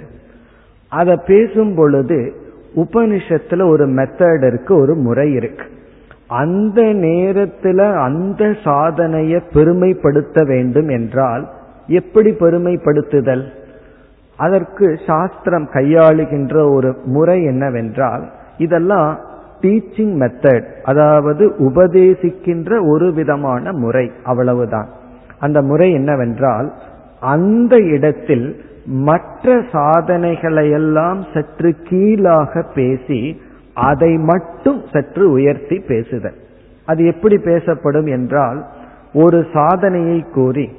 [0.89, 2.33] அதை பேசும் பொழுது
[2.75, 5.65] உபனிஷத்துல ஒரு மெத்தட் இருக்கு ஒரு முறை இருக்கு.
[6.27, 11.49] அந்த நேரத்துல அந்த சாதனைய பெருமைப்படுத்த வேண்டும் என்றால்
[11.87, 13.43] எப்படி பெருமைப்படுத்துதல்?
[14.37, 19.19] அதற்கு சாஸ்திரம் கையாளுகின்ற ஒரு முறை என்னவென்றால் இதெல்லாம்
[19.61, 24.87] டீச்சிங் மெத்தட் அதாவது உபதேசிக்கின்ற ஒரு விதமான முறை அவ்வளவுதான்.
[25.39, 26.73] அந்த முறை என்னவென்றால்
[27.19, 33.41] அந்த இடத்தில் மற்ற சாதனைகளையெல்லாம் சற்று கீழாக பேசி
[33.73, 36.37] அதை மட்டும் சற்று உயர்த்தி பேசுதல்.
[36.85, 38.65] அது எப்படி பேசப்படும் என்றால்
[39.13, 40.69] ஒரு சாதனையை கூறி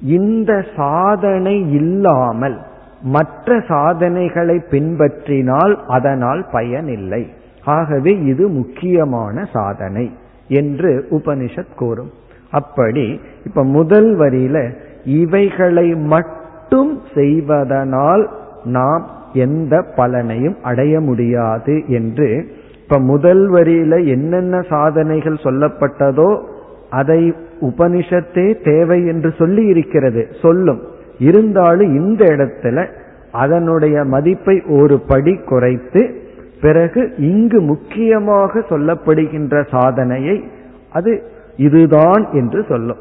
[0.00, 2.58] இந்த சாதனை இல்லாமல்
[3.02, 7.26] மற்ற சாதனைகளை பின்பற்றினால் அதனால் பயனில்லை
[7.64, 10.10] ஆகவே இது முக்கியமான சாதனை
[10.48, 12.10] என்று உபனிஷத் கூறும்.
[12.56, 18.28] அப்படி இப்ப முதல் வரியில இவைகளை மட்டும் செய்வதனால்
[18.64, 22.46] நாம் எந்த பலனையும் அடைய முடியாது என்று
[22.82, 26.42] இப்ப முதல் வரியில என்னென்ன சாதனைகள் சொல்லப்பட்டதோ
[26.90, 30.28] அதை உபனிஷத்தே தேவை என்று சொல்லி இருக்கிறது.
[30.42, 30.80] சொல்லும்.
[31.18, 32.86] இருந்தாலும் இந்த இடத்துல
[33.32, 36.20] அதனுடைய மதிப்பை ஒரு படி குறைத்து
[36.60, 40.44] பிறகு இங்கு முக்கியமாக சொல்லப்படுகின்ற சாதனையை
[40.92, 41.22] அது
[41.56, 42.98] இதுதான் என்று சொல்லும்.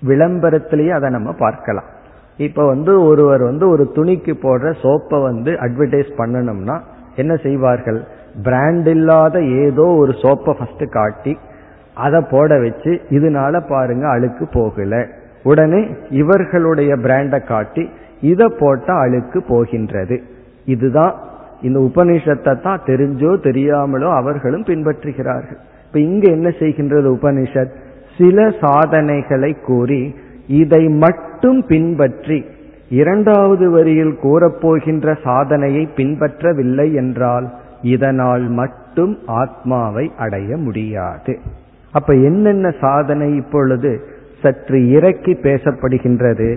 [0.00, 1.84] விளம்பரத்திலேயே அதை நம்ம பார்க்கலாம்.
[2.36, 6.80] இப்ப வந்து ஒருவர் வந்து ஒரு துணிக்கு போடுற சோப்பை வந்து அட்வர்டைஸ் பண்ணணும்னா
[7.16, 8.04] என்ன செய்வார்கள்?
[8.42, 11.38] பிராண்ட் இல்லாத ஏதோ ஒரு சோப்பை ஃபர்ஸ்ட் காட்டி
[11.94, 15.06] அதை போட வச்சு இதனால பாருங்க அழுக்கு போகல.
[15.42, 17.88] உடனே இவர்களுடைய பிராண்டை காட்டி
[18.20, 20.22] இதை போட்டா அழுக்கு போகின்றது.
[20.64, 21.14] இதுதான்
[21.62, 25.60] இந்த உபனிஷத்தை தான் தெரிஞ்சோ தெரியாமலோ அவர்களும் பின்பற்றுகிறார்கள்.
[25.86, 27.74] இப்ப இங்க என்ன செய்கின்றது உபனிஷத்?
[28.18, 30.14] சில சாதனைகளை கூறி
[30.46, 32.44] இதை மட்டும் பின்பற்றி
[32.88, 37.46] இரண்டாவது வரியில் கூறப்போகின்ற சாதனையை பின்பற்றவில்லை என்றால்
[37.82, 41.38] இதனால் மட்டும் ஆத்மாவை அடைய முடியாது.
[41.92, 43.92] அப்ப என்னென்ன சாதனை இப்பொழுது
[44.42, 46.50] சற்று இறக்கி பேசப்படுகின்றது?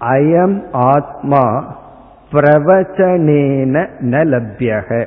[0.00, 1.44] அயம் ஆத்மா
[2.32, 5.06] பிரவச்சனேன ந லப்யக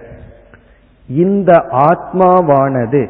[1.08, 3.08] இந்த ஆத்மாவானது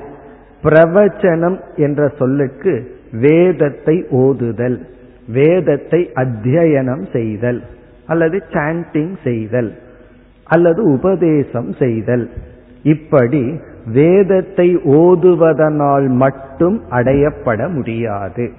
[0.64, 4.78] பிரவச்சனம் என்ற சொல்லுக்கு வேதத்தை ஓதுதல்
[5.28, 7.64] வேதத்தை அத்தியனம் செய்தல்
[8.06, 9.74] அல்லது சாண்டிங் செய்தல்
[10.44, 12.30] அல்லது உபதேசம் செய்தல்.
[12.84, 18.52] இப்படி வேதத்தை ஓதுவதனால் மட்டும் அடையப்பட முடியாது.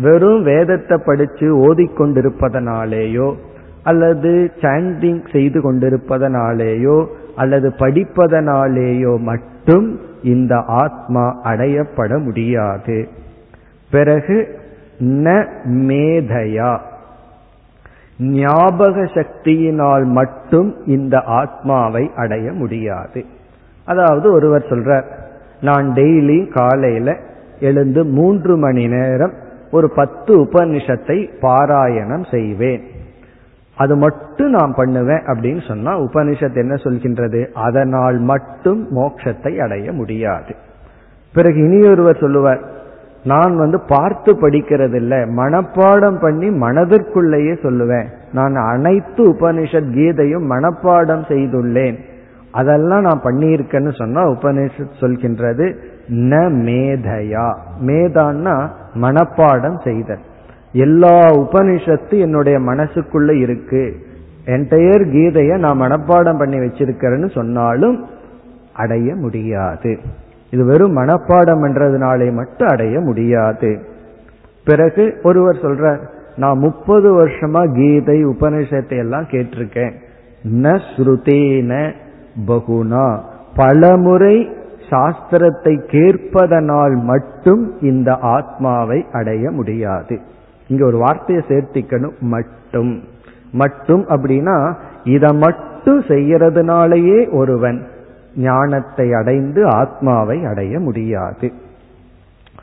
[0.00, 3.34] வெறும் வேதத்தை படித்து ஓதிக்கொண்டிருப்பதனாலேயோ
[3.82, 7.06] அல்லது சாண்டிங் செய்து கொண்டிருப்பதனாலேயோ
[7.36, 13.08] அல்லது படிப்பதனாலேயோ மட்டும் இந்த ஆத்மா அடையப்பட முடியாது.
[13.90, 14.58] பிறகு
[14.98, 16.78] ந மேதையா.
[18.18, 23.24] ஞாபக சக்தியினால் மட்டும் இந்த ஆத்மாவை அடைய முடியாது.
[23.84, 25.04] அதாவது ஒருவர் சொல்றார்
[25.60, 27.16] நான் டெய்லி காலையில
[27.60, 29.32] எழுந்து மூன்று மணி நேரம்
[29.70, 32.82] ஒரு பத்து உபனிஷத்தை பாராயணம் செய்வேன்.
[33.76, 37.52] அது மட்டும் நான் பண்ணுவேன் அப்படின்னு சொன்னா உபனிஷத் என்ன சொல்கின்றது?
[37.52, 40.54] அதனால் மட்டும் மோட்சத்தை அடைய முடியாது.
[41.34, 42.60] பிறகு இனியொருவர் சொல்லுவார்
[43.24, 48.06] நான் வந்து பார்த்து படிக்கிறது இல்லை மனப்பாடம் பண்ணி மனதிற்குள்ளேயே சொல்லுவேன்.
[48.32, 51.98] நான் அனைத்து உபனிஷத் கீதையும் மனப்பாடம் செய்துள்ளேன்.
[52.52, 55.76] அதெல்லாம் நான் பண்ணியிருக்கேன்னு சொன்னா உபனிஷத் சொல்கின்றது
[56.08, 56.34] ந
[56.66, 57.56] மேதையா.
[57.86, 60.20] மேதான்னா மனப்பாடம் செய்தல்.
[60.76, 63.84] எல்லா உபனிஷத்து என்னுடைய மனசுக்குள்ள இருக்கு.
[64.46, 68.04] என்டையர் கீதைய நான் மனப்பாடம் பண்ணி வச்சிருக்கிறேன்னு சொன்னாலும்
[68.74, 69.98] அடைய முடியாது.
[70.50, 73.70] இது வெறும் மனப்பாடம் என்றதுனாலே மட்டும் அடைய முடியாது.
[74.64, 76.02] பிறகு ஒருவர் சொல்றார்
[76.36, 79.92] நான் முப்பது வருஷமா கீதை உபனிஷத்தை எல்லாம் கேட்டிருக்கேன்.
[80.62, 81.92] ந ஸ்ருதேன
[82.46, 83.18] பகுனா.
[83.56, 84.36] பலமுறை
[84.90, 90.20] சாஸ்திரத்தை கேட்பதனால் மட்டும் இந்த ஆத்மாவை அடைய முடியாது.
[90.66, 93.02] இங்க ஒரு வார்த்தையை சேர்த்திக்கணும் மட்டும்.
[93.52, 97.86] மட்டும் அப்படின்னா இதை மட்டும் செய்யறதுனாலேயே ஒருவன்
[98.36, 101.52] ஞானத்தை அடைந்து ஆத்மாவை அடைய முடியாது.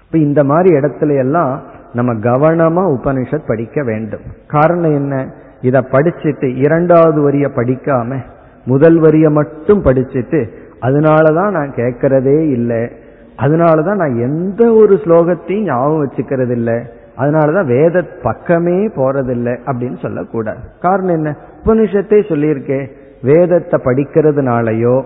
[0.05, 1.61] இப்ப இந்த மாதிரி இடத்துல எல்லாம்
[1.93, 4.21] நம்ம கவனமா உபனிஷத் படிக்க வேண்டும்.
[4.47, 5.33] காரணம் என்ன?
[5.61, 8.19] இதை படிச்சுட்டு இரண்டாவது வரிய படிக்காம
[8.65, 10.47] முதல் வரிய மட்டும் படிச்சுட்டு
[10.81, 12.89] அதனாலதான் நான் கேட்கறதே இல்லை.
[13.37, 16.83] அதனாலதான் நான் எந்த ஒரு ஸ்லோகத்தையும் ஞாபகம் வச்சுக்கிறது இல்லை
[17.17, 20.57] அதனாலதான் வேத பக்கமே போறதில்லை அப்படின்னு சொல்லக்கூடாது.
[20.81, 21.35] காரணம் என்ன?
[21.65, 22.87] உபனிஷத்தை சொல்லியிருக்கே
[23.21, 25.03] வேதத்தை படிக்கிறதுனாலயோ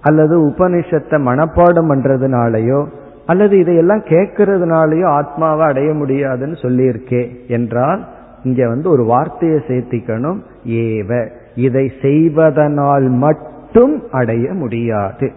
[0.00, 2.86] அல்லது உபனிஷத்தை மனப்பாடம் பண்றதுனாலயோ
[3.26, 8.00] அல்லது இதையெல்லாம் கேட்கறதுனாலயோ ஆத்மாவை அடைய முடியாதுன்னு சொல்லியிருக்கே என்றால்
[8.42, 10.38] இங்க வந்து ஒரு வார்த்தையை சேர்த்திக்கணும்.
[10.64, 15.32] ஏவ இதை செய்வதனால் மட்டும் அடைய முடியாது.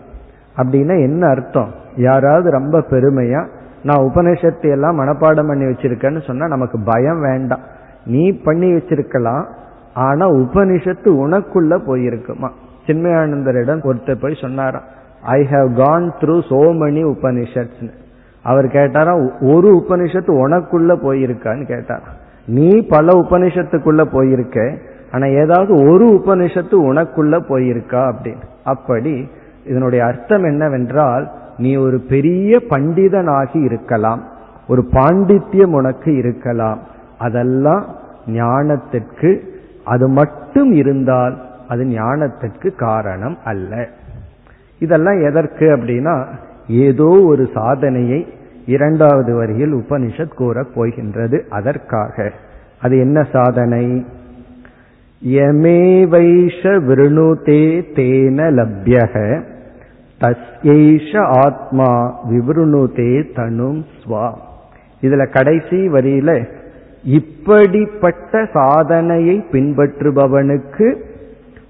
[0.58, 1.72] அப்படின்னா என்ன அர்த்தம்?
[1.96, 3.48] யாராவது ரொம்ப பெருமையா
[3.88, 7.64] நான் உபனிஷத்தை எல்லாம் மனப்பாடம் பண்ணி வச்சிருக்கேன்னு சொன்னா நமக்கு பயம் வேண்டாம்.
[8.14, 9.46] நீ பண்ணி வச்சிருக்கலாம்
[10.06, 12.50] ஆனா உபனிஷத்து உனக்குள்ள போயிருக்குமா?
[12.88, 14.88] சின்மயானந்தரிடம் ஒருத்தர் போய் சொன்னாராம்
[15.36, 17.86] I have gone through so many Upanishads
[18.46, 19.22] அவர் கேட்டாராம்
[19.54, 22.18] ஒரு உபனிஷத்து உனக்குள்ள போயிருக்கான்னு கேட்டாராம்.
[22.58, 24.60] நீ பல உபனிஷத்துக்குள்ள போயிருக்க
[25.12, 28.46] ஆனா ஏதாவது ஒரு உபனிஷத்து உனக்குள்ள போயிருக்கா அப்படின்னு.
[28.64, 29.16] அப்படி
[29.66, 31.26] இதனுடைய அர்த்தம் என்னவென்றால்
[31.58, 34.24] நீ ஒரு பெரிய பண்டிதனாகி இருக்கலாம்
[34.68, 36.80] ஒரு பாண்டித்யம் உனக்கு இருக்கலாம்.
[37.20, 37.86] அதெல்லாம்
[38.28, 39.40] ஞானத்திற்கு
[39.86, 43.88] அது மட்டும் இருந்தால் அது ஞானத்திற்கு காரணம் அல்ல.
[44.80, 46.26] இதெல்லாம் எதற்கு அப்படின்னா
[46.68, 48.28] ஏதோ ஒரு சாதனையை
[48.66, 52.32] இரண்டாவது வரியில் உபனிஷத் கூறப் போகின்றது அதற்காக.
[52.82, 54.06] அது என்ன சாதனை?
[55.28, 59.44] யமேவைஷ விருணுதே தேன லப்யக.
[60.22, 64.34] தஸ்யேஷ ஆத்மா விவருணுதே தனும் ஸ்வா.
[65.02, 66.50] இதுல கடைசி வரியில
[67.04, 71.02] இப்படிப்பட்ட சாதனையை பின்பற்றுபவனுக்கு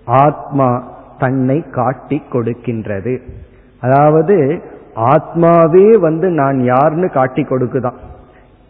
[0.05, 3.21] ஆத்மா தன்னை காட்டி கொடுக்கின்றது.
[3.81, 4.61] அதாவது
[4.95, 7.97] ஆத்மாவே வந்து நான் யார்னு காட்டி கொடுக்குதான்.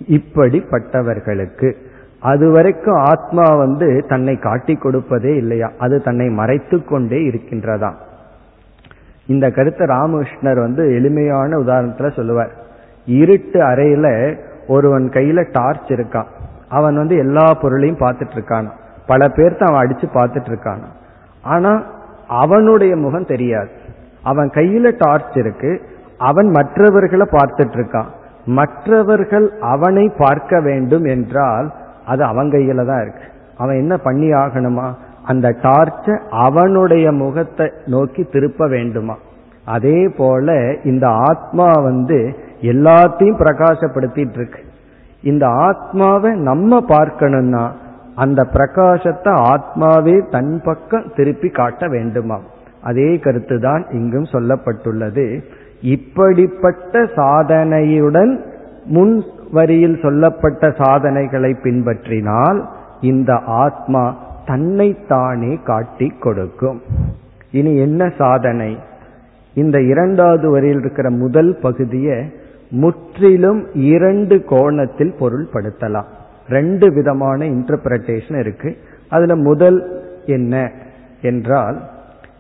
[0.09, 1.73] இப்படிப்பட்டவர்களுக்கு.
[2.19, 5.71] அதுவரைக்கும் ஆத்மா வந்து தன்னை காட்டி கொடுப்பதே இல்லையா?
[5.77, 7.93] அது தன்னை மறைத்து கொண்டே இருக்கின்றதா
[9.27, 12.51] இந்த கருத்தை ராமகிருஷ்ணர் வந்து எளிமையான உதாரணத்துல சொல்லுவார்.
[13.05, 14.07] இருட்டு அறையில
[14.67, 16.29] ஒருவன் கையில டார்ச் இருக்கான்
[16.69, 18.67] அவன் வந்து எல்லா பொருளையும் பார்த்துட்டு இருக்கான்
[19.07, 20.83] பல பேர்த்த அவன் அடிச்சு பார்த்துட்டு இருக்கான்
[21.43, 21.71] ஆனா
[22.27, 23.69] அவனுடைய முகம் தெரியாது.
[24.23, 25.71] அவன் கையில டார்ச் இருக்கு
[26.17, 28.09] அவன் மற்றவர்களை பார்த்துட்டு இருக்கான்
[28.45, 31.67] மற்றவர்கள் அவனை பார்க்க வேண்டும் என்றால்
[32.05, 33.27] அது அவன் கையில தான் இருக்கு.
[33.57, 34.87] அவன் என்ன பண்ணி ஆகணுமா
[35.25, 39.15] அந்த டார்ச்ச அவனுடைய முகத்தை நோக்கி திருப்ப வேண்டுமா?
[39.65, 42.17] அதே போல இந்த ஆத்மா வந்து
[42.61, 44.61] எல்லாத்தையும் பிரகாசப்படுத்திட்டு இருக்கு
[45.21, 47.63] இந்த ஆத்மாவை நம்ம பார்க்கணும்னா
[48.15, 52.37] அந்த பிரகாசத்தை ஆத்மாவே தன் பக்கம் திருப்பி காட்ட வேண்டுமா?
[52.83, 55.25] அதே கருத்து தான் இங்கும் சொல்லப்பட்டுள்ளது.
[55.81, 58.33] இப்படிப்பட்ட சாதனையுடன்
[58.85, 59.15] முன்
[59.51, 62.59] வரியில் சொல்லப்பட்ட சாதனைகளை பின்பற்றினால்
[63.01, 63.31] இந்த
[63.63, 64.03] ஆத்மா
[64.45, 66.81] தன்னைத்தானே காட்டி கொடுக்கும்.
[67.51, 68.77] இனி என்ன சாதனை?
[69.53, 72.31] இந்த இரண்டாவது வரையில் இருக்கிற முதல் பகுதியை
[72.69, 76.05] முற்றிலும் இரண்டு கோணத்தில் பொருள்படுத்தலாம்.
[76.49, 78.77] ரெண்டு விதமான இன்டர்பிரட்டேஷன் இருக்கு.
[79.09, 80.71] அதுல முதல் என்ன
[81.21, 81.81] என்றால்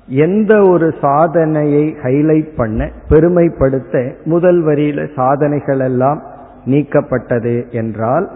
[0.07, 6.21] எந்த ஒரு சாதனையை ஹைலைட் பண்ண பெருமைப்படுத்த முதல் வரியில சாதனைகள் எல்லாம்
[6.65, 8.31] நீக்கப்பட்டது என்றால்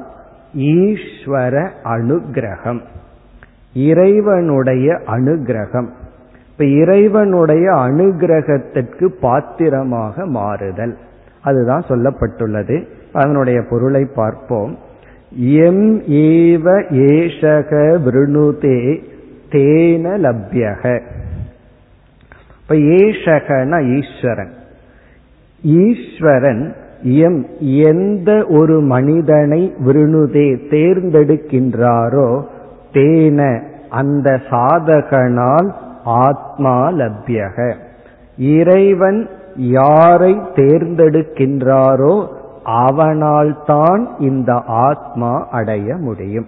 [0.57, 2.81] ஈஸ்வர அனுகிரகம்.
[3.87, 5.87] இறைவனுடைய அனுகிரகம்.
[6.51, 10.97] இப்ப இறைவனுடைய அனுகிரகத்திற்கு பாத்திரமாக மாறுதல்.
[11.41, 12.85] அதுதான் சொல்லப்பட்டுள்ளது.
[13.13, 14.77] அதனுடைய பொருளை பார்ப்போம்.
[15.37, 19.03] எம் ஏவ ஏஷக விருணுதே
[19.49, 21.01] தேன லப்யக.
[22.61, 24.53] இப்ப ஏஷகன ஈஸ்வரன்.
[25.61, 32.43] ஈஸ்வரன் எம் எந்த ஒரு மனிதனை விருணுதே தேர்ந்தெடுக்கின்றாரோ
[32.93, 35.73] தேன அந்த சாதகனால்
[36.03, 37.73] ஆத்மா லப்யக.
[38.37, 42.27] இறைவன் யாரை தேர்ந்தெடுக்கின்றாரோ
[42.63, 46.45] அவனால் தான் இந்த ஆத்மா அடைய முடியும்.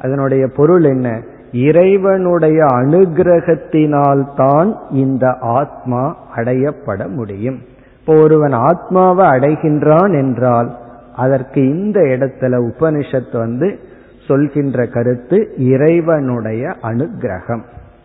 [0.00, 1.20] அதனுடைய பொருள் என்ன?
[1.52, 7.60] இறைவனுடைய அனுகிரகத்தினால்தான் இந்த ஆத்மா அடையப்பட முடியும்.
[8.00, 10.76] இப்போ ஒருவன் ஆத்மாவை அடைகின்றான் என்றால்
[11.16, 13.78] அதற்கு இந்த இடத்துல உபனிஷத் வந்து
[14.26, 17.64] சொல்கின்ற கருத்து இறைவனுடைய அனுகிரகம்.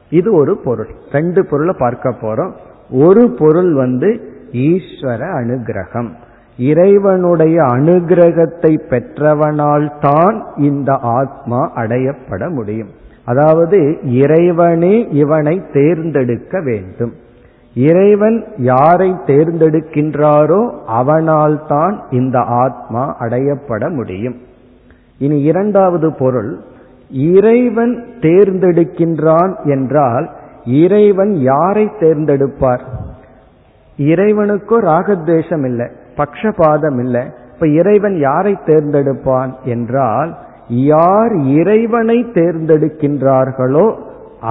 [0.10, 0.92] இது ஒரு பொருள்.
[1.12, 2.52] ரெண்டு பொருளை பார்க்க போறோம்.
[2.90, 4.10] ஒரு பொருள் வந்து
[4.52, 6.10] ஈஸ்வர அனுகிரகம்.
[6.58, 12.92] இறைவனுடைய அனுகிரகத்தை பெற்றவனால் தான் இந்த ஆத்மா அடையப்பட முடியும்.
[13.26, 17.14] அதாவது இறைவனே இவனை தேர்ந்தெடுக்க வேண்டும்.
[17.74, 24.38] இறைவன் யாரை தேர்ந்தெடுக்கின்றாரோ அவனால் தான் இந்த ஆத்மா அடையப்பட முடியும்.
[25.22, 26.52] இனி இரண்டாவது பொருள்
[27.30, 30.26] இறைவன் தேர்ந்தெடுக்கின்றான் என்றால்
[30.82, 32.84] இறைவன் யாரை தேர்ந்தெடுப்பார்?
[33.98, 37.24] இறைவனுக்கோ ராகத்வேஷம் இல்லை பக்ஷபாதம் இல்லை.
[37.54, 40.32] இப்ப இறைவன் யாரை தேர்ந்தெடுப்பான் என்றால்
[40.70, 43.86] யார் இறைவனை தேர்ந்தெடுக்கின்றார்களோ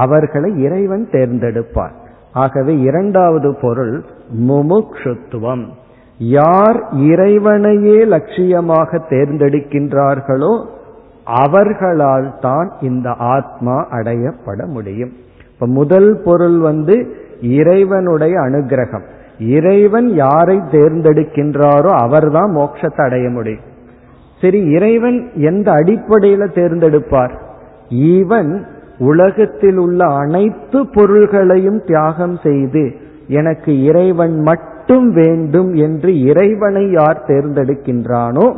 [0.05, 1.95] அவர்களை இறைவன் தேர்ந்தெடுப்பார்.
[2.33, 3.95] ஆகவே இரண்டாவது பொருள்
[4.49, 5.65] முமுக்ஷுத்துவம்.
[6.21, 10.67] யார் இறைவனையே லட்சியமாக தேர்ந்தெடுக்கின்றார்களோ
[11.25, 15.13] அவர்களால் தான் இந்த ஆத்மா அடையப்பட முடியும்.
[15.53, 19.05] இப்ப முதல் பொருள் வந்து இறைவனுடைய அனுகிரகம்.
[19.39, 23.61] இறைவன் யாரை தேர்ந்தெடுக்கின்றாரோ அவர்தான் மோட்சத்தை அடைய முடியும்.
[24.41, 27.33] சரி இறைவன் எந்த அடிப்படையில தேர்ந்தெடுப்பார்?
[27.91, 28.65] ஈவன்
[28.99, 32.93] உலகத்தில் உள்ள அனைத்து பொருள்களையும் தியாகம் செய்து
[33.29, 38.57] எனக்கு இறைவன் மட்டும் வேண்டும் என்று இறைவனை யார் தேர்ந்தெடுக்கின்றானோ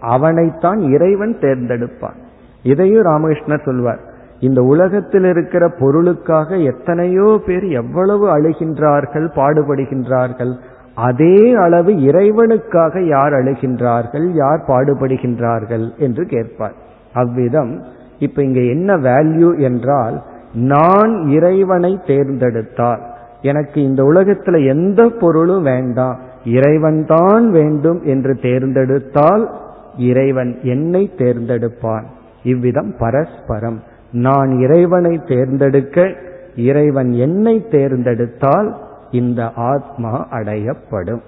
[0.00, 2.18] அவனைத்தான் இறைவன் தேர்ந்தெடுப்பான்.
[2.62, 4.00] இதையும் ராமகிருஷ்ணர் சொல்வார்.
[4.40, 10.54] இந்த உலகத்தில் இருக்கிற பொருளுக்காக எத்தனையோ பேர் எவ்வளவு அழுகின்றார்கள் பாடுபடுகின்றார்கள்
[10.94, 16.74] அதே அளவு இறைவனுக்காக யார் அழுகின்றார்கள் யார் பாடுபடுகின்றார்கள் என்று கேட்பார்.
[17.14, 17.82] அவ்விதம்
[18.18, 20.22] இப்ப இங்க என்ன வேல்யூ என்றால்
[20.54, 23.11] நான் இறைவனை தேர்ந்தெடுத்தால்.
[23.42, 26.18] எனக்கு இந்த உலகத்துல எந்த பொருளும் வேண்டாம்.
[26.44, 29.50] இறைவன்தான் வேண்டும் என்று தேர்ந்தெடுத்தால்
[29.96, 32.04] இறைவன் என்னை தேர்ந்தெடுப்பான்.
[32.42, 33.82] இவ்விதம் பரஸ்பரம்.
[34.12, 36.12] நான் இறைவனை தேர்ந்தெடுக்க
[36.56, 38.76] இறைவன் என்னை தேர்ந்தெடுத்தால்
[39.10, 41.20] இந்த ஆத்மா அடையப்படும்.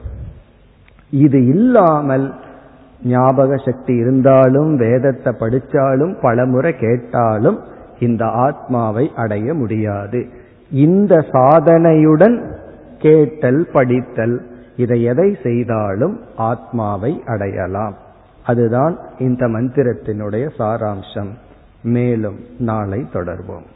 [1.11, 2.33] இது இல்லாமல்
[3.05, 7.59] ஞாபக சக்தி இருந்தாலும் வேதத்தை படிச்சாலும் பலமுறை கேட்டாலும்
[7.99, 10.34] இந்த ஆத்மாவை அடைய முடியாது.
[10.74, 12.38] இந்த சாதனையுடன்
[13.00, 14.38] கேட்டல் படித்தல்
[14.76, 16.16] இதை எதை செய்தாலும்
[16.50, 17.98] ஆத்மாவை அடையலாம்
[18.46, 21.34] அதுதான் இந்த மந்திரத்தினுடைய சாராம்சம்
[21.90, 23.68] மேலும் நாளை தொடர்வோம்